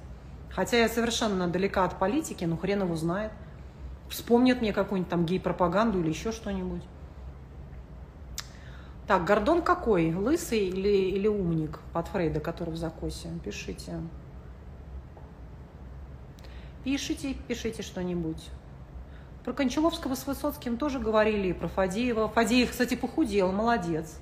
Хотя 0.50 0.78
я 0.78 0.88
совершенно 0.88 1.48
далека 1.48 1.84
от 1.84 1.98
политики, 1.98 2.44
но 2.44 2.56
хрен 2.56 2.82
его 2.82 2.94
знает. 2.94 3.32
Вспомнят 4.10 4.60
мне 4.60 4.74
какую-нибудь 4.74 5.10
там 5.10 5.24
гей-пропаганду 5.24 6.00
или 6.00 6.10
еще 6.10 6.32
что-нибудь. 6.32 6.82
Так, 9.06 9.24
Гордон 9.24 9.62
какой? 9.62 10.14
Лысый 10.14 10.68
или, 10.68 10.88
или 10.88 11.26
умник 11.26 11.80
под 11.94 12.08
Фрейда, 12.08 12.40
который 12.40 12.70
в 12.70 12.76
закосе? 12.76 13.28
Пишите. 13.42 14.00
Пишите, 16.84 17.34
пишите 17.48 17.82
что-нибудь. 17.82 18.50
Про 19.44 19.52
Кончаловского 19.54 20.14
с 20.14 20.26
Высоцким 20.26 20.76
тоже 20.76 21.00
говорили, 21.00 21.48
и 21.48 21.52
про 21.52 21.66
Фадеева. 21.66 22.28
Фадеев, 22.28 22.70
кстати, 22.70 22.94
похудел, 22.94 23.50
молодец. 23.50 24.18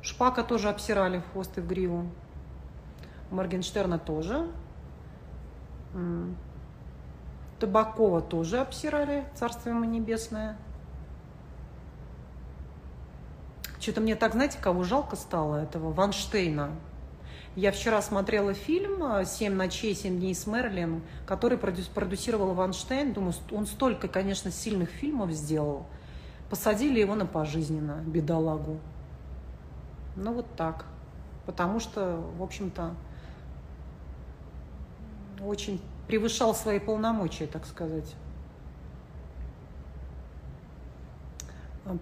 Шпака 0.00 0.42
тоже 0.42 0.70
обсирали 0.70 1.18
в 1.18 1.32
хвост 1.32 1.56
и 1.58 1.60
в 1.60 1.66
гриву. 1.66 2.06
Моргенштерна 3.30 3.98
тоже. 3.98 4.50
Табакова 7.60 8.22
тоже 8.22 8.58
обсирали, 8.58 9.24
царство 9.34 9.68
ему 9.68 9.84
небесное. 9.84 10.56
Что-то 13.78 14.00
мне 14.00 14.16
так, 14.16 14.32
знаете, 14.32 14.58
кого 14.60 14.82
жалко 14.82 15.16
стало, 15.16 15.56
этого 15.56 15.92
Ванштейна. 15.92 16.70
Я 17.54 17.70
вчера 17.70 18.00
смотрела 18.00 18.54
фильм 18.54 19.02
«Семь 19.26 19.52
ночей, 19.52 19.94
семь 19.94 20.18
дней 20.18 20.34
с 20.34 20.46
Мерлин», 20.46 21.02
который 21.26 21.58
продюсировал 21.58 22.54
Ванштейн. 22.54 23.12
Думаю, 23.12 23.34
он 23.50 23.66
столько, 23.66 24.08
конечно, 24.08 24.50
сильных 24.50 24.88
фильмов 24.88 25.30
сделал. 25.32 25.84
Посадили 26.48 26.98
его 26.98 27.14
на 27.14 27.26
пожизненно, 27.26 28.02
бедолагу. 28.06 28.78
Ну 30.16 30.32
вот 30.32 30.46
так. 30.56 30.86
Потому 31.44 31.78
что, 31.78 32.24
в 32.38 32.42
общем-то, 32.42 32.94
очень 35.44 35.78
превышал 36.06 36.54
свои 36.54 36.78
полномочия, 36.78 37.46
так 37.46 37.66
сказать. 37.66 38.14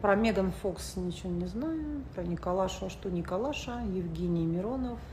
Про 0.01 0.15
Меган 0.15 0.53
Фокс 0.53 0.95
ничего 0.95 1.31
не 1.31 1.47
знаю. 1.47 2.05
Про 2.15 2.23
Николаша, 2.23 2.89
что 2.89 3.11
Николаша, 3.11 3.81
Евгений 3.81 4.47
Миронов– 4.47 5.01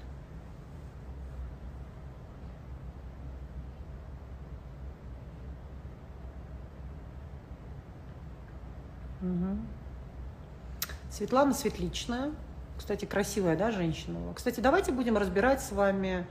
Светлана 11.17 11.56
Светличная. 11.56 12.32
Кстати, 12.77 13.06
красивая, 13.06 13.58
да, 13.58 13.71
женщина. 13.71 14.19
Кстати, 14.36 14.60
давайте 14.60 14.91
будем 14.91 15.17
разбирать 15.17 15.62
с 15.62 15.71
вами 15.71 16.27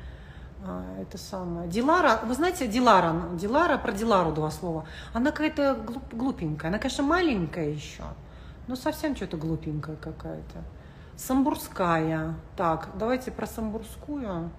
а, 0.65 0.85
это 1.03 1.19
самое. 1.19 1.69
Дилара, 1.69 2.21
вы 2.25 2.35
знаете, 2.35 2.69
Дилара, 2.69 3.13
Дилара, 3.33 3.79
про 3.79 3.91
Дилару 3.91 4.31
два 4.31 4.49
слова. 4.53 4.87
Она 5.13 5.33
какая-то 5.33 5.75
глуп, 5.75 6.15
глупенькая. 6.15 6.71
Она, 6.71 6.79
конечно, 6.79 7.03
маленькая 7.03 7.71
еще, 7.71 8.05
но 8.69 8.77
совсем 8.77 9.17
что-то 9.17 9.37
глупенькая 9.37 9.97
какая-то. 9.97 10.63
Самбурская. 11.17 12.37
Так, 12.57 12.91
давайте 12.95 13.33
про 13.33 13.49
Самбурскую. 13.49 14.51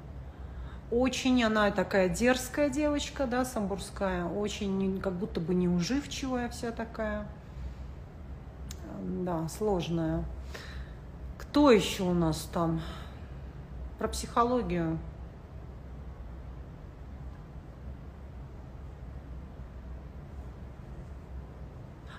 Очень 0.92 1.42
она 1.42 1.72
такая 1.72 2.10
дерзкая 2.10 2.70
девочка, 2.70 3.28
да, 3.28 3.46
самбурская, 3.46 4.26
очень 4.26 5.00
как 5.02 5.14
будто 5.14 5.40
бы 5.40 5.54
неуживчивая 5.54 6.50
вся 6.50 6.72
такая. 6.72 7.28
Да, 9.00 9.48
сложная. 9.48 10.24
Кто 11.38 11.72
еще 11.72 12.04
у 12.04 12.14
нас 12.14 12.50
там? 12.54 12.82
Про 14.00 14.08
психологию. 14.08 14.98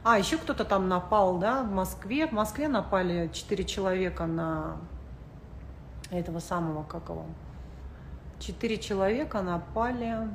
А, 0.04 0.18
еще 0.18 0.38
кто-то 0.38 0.64
там 0.64 0.88
напал, 0.88 1.38
да, 1.38 1.62
в 1.62 1.70
Москве. 1.70 2.26
В 2.26 2.32
Москве 2.32 2.68
напали 2.68 3.30
четыре 3.32 3.64
человека 3.64 4.26
на 4.26 4.78
этого 6.10 6.38
самого, 6.38 6.82
как 6.84 7.08
его, 7.08 7.26
четыре 8.38 8.78
человека 8.78 9.42
напали 9.42 10.28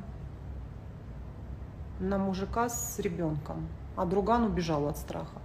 на 1.99 2.17
мужика 2.17 2.69
с 2.69 2.99
ребенком, 2.99 3.67
а 3.95 4.05
друган 4.05 4.43
убежал 4.43 4.87
от 4.87 4.97
страха. 4.97 5.39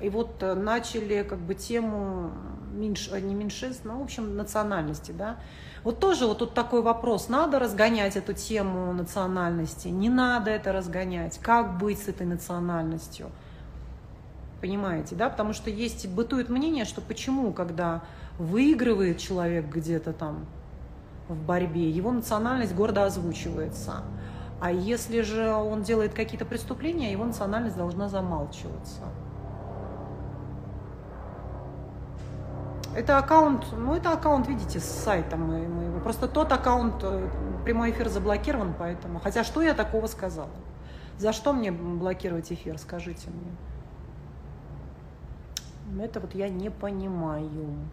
И 0.00 0.08
вот 0.10 0.42
э, 0.42 0.54
начали 0.54 1.22
как 1.22 1.38
бы 1.38 1.54
тему 1.54 2.30
меньш, 2.72 3.10
не 3.10 3.34
меньшинств, 3.34 3.84
ну, 3.84 3.98
в 3.98 4.02
общем, 4.02 4.36
национальности, 4.36 5.12
да. 5.12 5.36
Вот 5.84 6.00
тоже 6.00 6.26
вот 6.26 6.38
тут 6.38 6.54
такой 6.54 6.82
вопрос, 6.82 7.28
надо 7.28 7.58
разгонять 7.58 8.16
эту 8.16 8.32
тему 8.32 8.92
национальности, 8.92 9.88
не 9.88 10.08
надо 10.08 10.50
это 10.50 10.72
разгонять, 10.72 11.38
как 11.38 11.78
быть 11.78 11.98
с 12.00 12.08
этой 12.08 12.26
национальностью, 12.26 13.30
понимаете, 14.60 15.14
да, 15.14 15.30
потому 15.30 15.52
что 15.52 15.70
есть, 15.70 16.08
бытует 16.08 16.48
мнение, 16.48 16.84
что 16.84 17.00
почему, 17.00 17.52
когда 17.52 18.02
выигрывает 18.38 19.18
человек 19.18 19.66
где-то 19.66 20.12
там 20.12 20.46
в 21.28 21.40
борьбе, 21.40 21.88
его 21.88 22.10
национальность 22.10 22.74
гордо 22.74 23.04
озвучивается, 23.04 24.02
а 24.60 24.72
если 24.72 25.20
же 25.20 25.52
он 25.52 25.82
делает 25.82 26.12
какие-то 26.12 26.44
преступления, 26.44 27.12
его 27.12 27.24
национальность 27.24 27.76
должна 27.76 28.08
замалчиваться. 28.08 29.02
Это 32.96 33.18
аккаунт, 33.18 33.64
ну 33.72 33.94
это 33.94 34.12
аккаунт, 34.12 34.48
видите, 34.48 34.80
с 34.80 34.84
сайта 34.84 35.36
моего. 35.36 36.00
Просто 36.00 36.26
тот 36.26 36.50
аккаунт, 36.52 36.94
э, 37.02 37.28
прямой 37.64 37.90
эфир 37.90 38.08
заблокирован, 38.08 38.74
поэтому. 38.76 39.20
Хотя 39.20 39.44
что 39.44 39.62
я 39.62 39.74
такого 39.74 40.06
сказала? 40.06 40.50
За 41.18 41.32
что 41.32 41.52
мне 41.52 41.70
блокировать 41.70 42.50
эфир, 42.52 42.78
скажите 42.78 43.28
мне? 43.30 43.52
Это 46.04 46.20
вот 46.20 46.34
я 46.34 46.48
не 46.48 46.70
понимаю. 46.70 47.88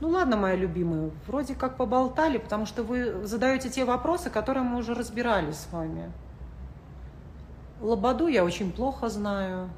Ну 0.00 0.08
ладно, 0.08 0.36
моя 0.38 0.56
любимая, 0.56 1.10
вроде 1.26 1.54
как 1.54 1.76
поболтали, 1.76 2.38
потому 2.38 2.64
что 2.64 2.82
вы 2.82 3.26
задаете 3.26 3.68
те 3.68 3.84
вопросы, 3.84 4.30
которые 4.30 4.62
мы 4.62 4.78
уже 4.78 4.94
разбирали 4.94 5.52
с 5.52 5.68
вами. 5.70 6.10
Лободу 7.80 8.26
я 8.26 8.44
очень 8.44 8.72
плохо 8.72 9.08
знаю. 9.08 9.70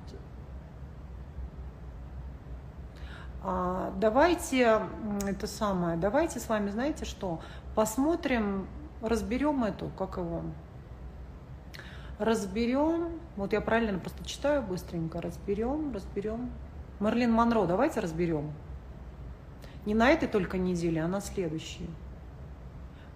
А, 3.44 3.92
давайте 3.96 4.82
это 5.26 5.46
самое, 5.46 5.96
давайте 5.96 6.38
с 6.38 6.48
вами, 6.48 6.70
знаете 6.70 7.04
что, 7.04 7.40
посмотрим, 7.74 8.68
разберем 9.00 9.64
эту, 9.64 9.88
как 9.98 10.16
его, 10.16 10.42
разберем, 12.20 13.18
вот 13.36 13.52
я 13.52 13.60
правильно 13.60 13.98
просто 13.98 14.24
читаю 14.24 14.62
быстренько, 14.62 15.20
разберем, 15.20 15.92
разберем. 15.92 16.52
Мерлин 17.00 17.32
Монро, 17.32 17.66
давайте 17.66 17.98
разберем. 17.98 18.52
Не 19.86 19.94
на 19.94 20.10
этой 20.10 20.28
только 20.28 20.56
неделе, 20.56 21.02
а 21.02 21.08
на 21.08 21.20
следующей. 21.20 21.90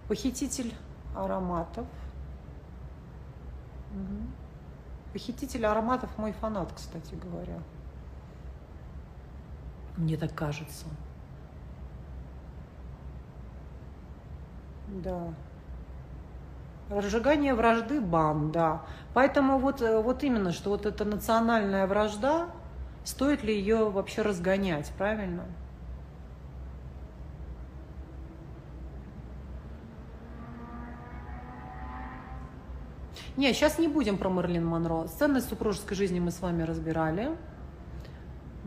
Похититель 0.09 0.73
ароматов. 1.15 1.87
Угу. 3.93 4.46
Похититель 5.13 5.65
ароматов 5.65 6.09
мой 6.17 6.33
фанат, 6.33 6.71
кстати 6.73 7.15
говоря. 7.15 7.57
Мне 9.97 10.17
так 10.17 10.33
кажется. 10.35 10.85
Да. 14.87 15.33
Разжигание 16.89 17.53
вражды 17.53 17.99
бан, 17.99 18.51
да. 18.51 18.83
Поэтому 19.13 19.57
вот, 19.59 19.81
э, 19.81 19.99
вот 20.01 20.23
именно, 20.23 20.51
что 20.51 20.69
вот 20.69 20.85
эта 20.85 21.03
национальная 21.03 21.87
вражда, 21.87 22.49
стоит 23.03 23.43
ли 23.43 23.53
ее 23.57 23.89
вообще 23.89 24.21
разгонять, 24.21 24.91
правильно? 24.97 25.43
Не, 33.37 33.53
сейчас 33.53 33.77
не 33.77 33.87
будем 33.87 34.17
про 34.17 34.29
Мерлин 34.29 34.65
Монро. 34.65 35.07
Ценность 35.07 35.47
супружеской 35.47 35.95
жизни 35.95 36.19
мы 36.19 36.31
с 36.31 36.41
вами 36.41 36.63
разбирали. 36.63 37.37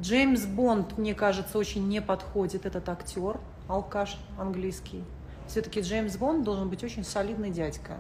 Джеймс 0.00 0.46
Бонд, 0.46 0.96
мне 0.96 1.12
кажется, 1.12 1.58
очень 1.58 1.88
не 1.88 2.00
подходит 2.00 2.66
этот 2.66 2.88
актер, 2.88 3.40
алкаш 3.66 4.16
английский. 4.38 5.02
Все-таки 5.48 5.80
Джеймс 5.80 6.16
Бонд 6.16 6.44
должен 6.44 6.68
быть 6.68 6.84
очень 6.84 7.02
солидный 7.02 7.50
дядька. 7.50 7.96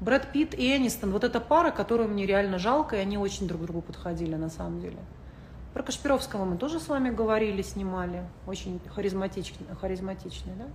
Брэд 0.00 0.30
Питт 0.30 0.54
и 0.54 0.76
Энистон, 0.76 1.10
вот 1.10 1.24
эта 1.24 1.40
пара, 1.40 1.72
которую 1.72 2.08
мне 2.08 2.24
реально 2.24 2.60
жалко, 2.60 2.94
и 2.94 3.00
они 3.00 3.18
очень 3.18 3.48
друг 3.48 3.62
другу 3.62 3.82
подходили 3.82 4.36
на 4.36 4.50
самом 4.50 4.80
деле. 4.80 4.98
Про 5.74 5.82
Кашпировского 5.82 6.44
мы 6.44 6.58
тоже 6.58 6.78
с 6.78 6.86
вами 6.86 7.10
говорили, 7.10 7.60
снимали. 7.62 8.22
Очень 8.46 8.80
харизматичный, 8.94 9.66
харизматичный 9.80 10.54
да? 10.54 10.66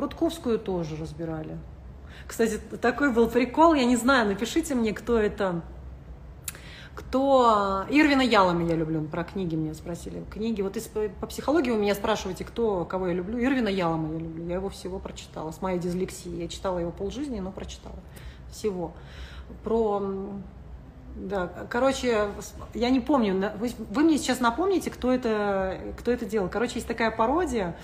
Рудковскую 0.00 0.58
тоже 0.58 0.96
разбирали. 0.96 1.58
Кстати, 2.26 2.60
такой 2.80 3.12
был 3.12 3.28
прикол, 3.28 3.74
я 3.74 3.84
не 3.84 3.96
знаю, 3.96 4.28
напишите 4.28 4.74
мне, 4.74 4.92
кто 4.92 5.18
это. 5.18 5.62
Кто... 6.94 7.84
Ирвина 7.90 8.22
Ялами 8.22 8.68
я 8.68 8.74
люблю, 8.74 9.02
про 9.04 9.22
книги 9.22 9.54
меня 9.54 9.72
спросили. 9.74 10.24
Книги, 10.30 10.62
вот 10.62 10.76
из, 10.76 10.90
по 11.20 11.26
психологии 11.26 11.70
вы 11.70 11.78
меня 11.78 11.94
спрашиваете, 11.94 12.44
кто, 12.44 12.84
кого 12.84 13.06
я 13.06 13.14
люблю. 13.14 13.38
Ирвина 13.38 13.68
Ялама 13.68 14.12
я 14.12 14.18
люблю, 14.18 14.46
я 14.46 14.54
его 14.56 14.68
всего 14.68 14.98
прочитала, 14.98 15.52
с 15.52 15.62
моей 15.62 15.78
дислексией. 15.78 16.42
Я 16.42 16.48
читала 16.48 16.80
его 16.80 16.90
полжизни, 16.90 17.38
но 17.38 17.52
прочитала 17.52 17.98
всего. 18.50 18.92
Про 19.62 20.02
да, 21.20 21.50
короче, 21.68 22.28
я 22.74 22.90
не 22.90 23.00
помню, 23.00 23.52
вы, 23.58 23.72
вы 23.90 24.02
мне 24.04 24.18
сейчас 24.18 24.38
напомните, 24.38 24.88
кто 24.90 25.12
это, 25.12 25.78
кто 25.98 26.12
это 26.12 26.24
делал. 26.24 26.48
Короче, 26.48 26.74
есть 26.76 26.86
такая 26.86 27.10
пародия, 27.10 27.76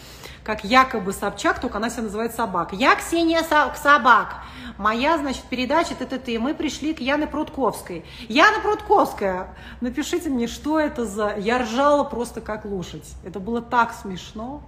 как 0.45 0.63
якобы 0.63 1.13
Собчак, 1.13 1.61
только 1.61 1.79
она 1.79 1.91
себя 1.91 2.05
называет 2.05 2.33
Собак. 2.33 2.73
Я 2.73 2.95
Ксения 2.95 3.43
Собак. 3.43 4.37
Моя, 4.79 5.19
значит, 5.19 5.43
передача 5.45 5.95
ты 5.97 6.07
ты. 6.19 6.39
Мы 6.39 6.55
пришли 6.55 6.95
к 6.95 7.01
Яне 7.01 7.27
Прудковской. 7.27 8.05
Яна 8.29 8.61
Прудковская. 8.61 9.49
Напишите 9.81 10.31
мне, 10.31 10.47
что 10.47 10.79
это 10.79 11.05
за... 11.05 11.35
Я 11.37 11.59
ржала 11.59 12.05
просто 12.05 12.41
как 12.41 12.65
лошадь. 12.65 13.15
Это 13.25 13.41
было 13.41 13.63
так 13.63 13.93
смешно. 13.95 14.63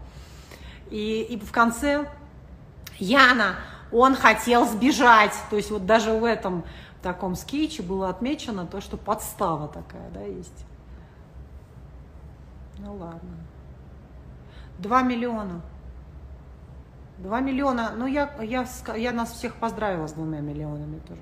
И, 0.90 1.22
и 1.22 1.38
в 1.38 1.52
конце 1.52 2.08
Яна, 2.98 3.56
он 3.92 4.14
хотел 4.16 4.66
сбежать. 4.66 5.34
То 5.50 5.56
есть 5.56 5.70
вот 5.70 5.86
даже 5.86 6.12
в 6.12 6.24
этом 6.24 6.64
таком 7.06 7.36
скетче 7.36 7.84
было 7.84 8.08
отмечено 8.08 8.66
то, 8.66 8.80
что 8.80 8.96
подстава 8.96 9.68
такая, 9.68 10.10
да, 10.10 10.22
есть. 10.22 10.66
Ну 12.78 12.96
ладно. 12.96 13.36
Два 14.80 15.02
миллиона. 15.02 15.60
Два 17.18 17.38
миллиона. 17.38 17.92
Ну, 17.96 18.06
я, 18.06 18.34
я, 18.42 18.66
я 18.96 19.12
нас 19.12 19.30
всех 19.30 19.54
поздравила 19.54 20.08
с 20.08 20.14
двумя 20.14 20.40
миллионами 20.40 20.98
тоже. 20.98 21.20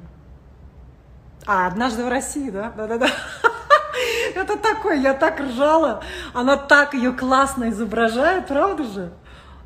А, 1.47 1.67
однажды 1.67 2.03
в 2.03 2.09
России, 2.09 2.49
да? 2.49 2.73
Да-да-да. 2.75 3.09
Это 4.35 4.57
такое, 4.57 4.97
я 4.97 5.13
так 5.13 5.39
ржала. 5.39 6.03
Она 6.33 6.57
так 6.57 6.95
ее 6.95 7.13
классно 7.13 7.69
изображает, 7.69 8.49
правда 8.49 8.85
же? 8.85 9.13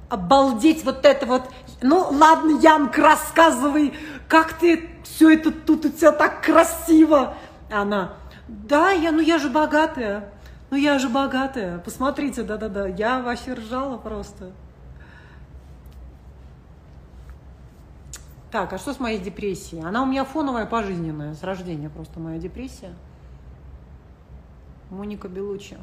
Обалдеть 0.08 0.84
вот 0.84 1.06
это 1.06 1.26
вот. 1.26 1.42
Ну, 1.80 2.08
ладно, 2.10 2.58
Янка, 2.58 3.02
рассказывай, 3.02 3.94
как 4.28 4.52
ты 4.52 4.88
все 5.02 5.30
это 5.30 5.50
тут 5.50 5.86
у 5.86 5.88
тебя 5.88 6.12
так 6.12 6.44
красиво. 6.44 7.34
Она, 7.70 8.14
да, 8.46 8.90
я, 8.90 9.10
ну 9.10 9.20
я 9.20 9.38
же 9.38 9.50
богатая, 9.50 10.30
ну 10.70 10.76
я 10.76 10.98
же 10.98 11.08
богатая, 11.08 11.78
посмотрите, 11.78 12.42
да-да-да, 12.42 12.86
я 12.86 13.20
вообще 13.20 13.54
ржала 13.54 13.96
просто. 13.96 14.52
Так, 18.50 18.72
а 18.72 18.78
что 18.78 18.94
с 18.94 19.00
моей 19.00 19.18
депрессией? 19.18 19.82
Она 19.82 20.02
у 20.02 20.06
меня 20.06 20.24
фоновая, 20.24 20.64
пожизненная, 20.64 21.34
с 21.34 21.42
рождения 21.42 21.90
просто 21.90 22.18
моя 22.18 22.38
депрессия. 22.38 22.94
Моника 24.90 25.28
Белучи. 25.28 25.76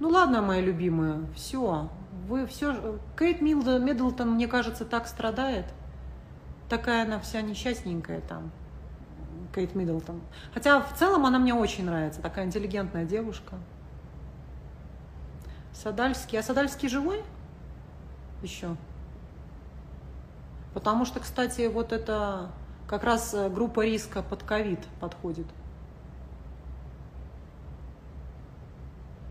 Ну 0.00 0.08
ладно, 0.08 0.42
мои 0.42 0.60
любимые, 0.60 1.26
все, 1.34 1.88
вы 2.26 2.46
все... 2.46 2.98
Кейт 3.18 3.42
Миддлтон, 3.42 4.30
мне 4.30 4.48
кажется, 4.48 4.84
так 4.84 5.06
страдает. 5.06 5.66
Такая 6.68 7.04
она 7.04 7.20
вся 7.20 7.42
несчастненькая 7.42 8.20
там. 8.22 8.50
Кейт 9.54 9.74
Миддлтон. 9.74 10.20
Хотя 10.52 10.80
в 10.80 10.94
целом 10.96 11.26
она 11.26 11.38
мне 11.38 11.54
очень 11.54 11.84
нравится. 11.84 12.22
Такая 12.22 12.46
интеллигентная 12.46 13.04
девушка. 13.04 13.56
Садальский. 15.72 16.38
А 16.38 16.42
Садальский 16.42 16.88
живой? 16.88 17.22
Еще. 18.42 18.76
Потому 20.72 21.04
что, 21.04 21.20
кстати, 21.20 21.66
вот 21.66 21.92
это 21.92 22.50
как 22.88 23.04
раз 23.04 23.34
э, 23.34 23.48
группа 23.48 23.84
риска 23.84 24.22
под 24.22 24.42
ковид 24.42 24.80
подходит. 25.00 25.46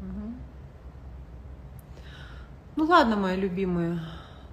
Угу. 0.02 0.34
Ну 2.76 2.83
ладно, 2.94 3.16
мои 3.16 3.36
любимые. 3.36 4.00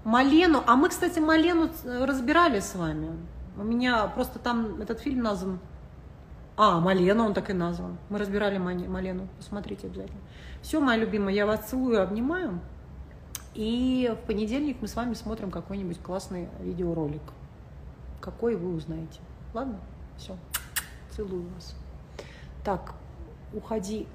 Малену. 0.03 0.63
А 0.67 0.75
мы, 0.75 0.89
кстати, 0.89 1.19
Малену 1.19 1.69
разбирали 1.85 2.61
с 2.61 2.75
вами. 2.75 3.11
У 3.57 3.63
меня 3.63 4.07
просто 4.07 4.39
там 4.39 4.81
этот 4.81 5.01
фильм 5.01 5.23
назван. 5.23 5.59
А, 6.57 6.81
Малена, 6.81 7.27
он 7.27 7.35
так 7.35 7.51
и 7.51 7.53
назван. 7.53 7.99
Мы 8.09 8.19
разбирали 8.19 8.57
Малену. 8.57 9.29
Посмотрите 9.37 9.89
обязательно. 9.89 10.21
Все, 10.63 10.81
моя 10.81 10.99
любимая, 10.99 11.35
я 11.35 11.47
вас 11.47 11.69
целую, 11.69 12.03
обнимаю. 12.03 12.61
И 13.55 14.15
в 14.23 14.27
понедельник 14.27 14.79
мы 14.81 14.89
с 14.89 14.97
вами 14.97 15.13
смотрим 15.13 15.51
какой-нибудь 15.51 16.01
классный 16.01 16.49
видеоролик. 16.61 17.23
Какой 18.23 18.57
вы 18.57 18.75
узнаете. 18.75 19.21
Ладно? 19.53 19.81
Все. 20.17 20.35
Целую 21.11 21.47
вас. 21.55 21.77
Так, 22.65 22.95
уходи. 23.53 24.07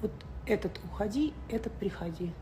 Вот 0.00 0.12
этот 0.46 0.78
уходи, 0.84 1.34
этот 1.48 1.72
приходи. 1.72 2.32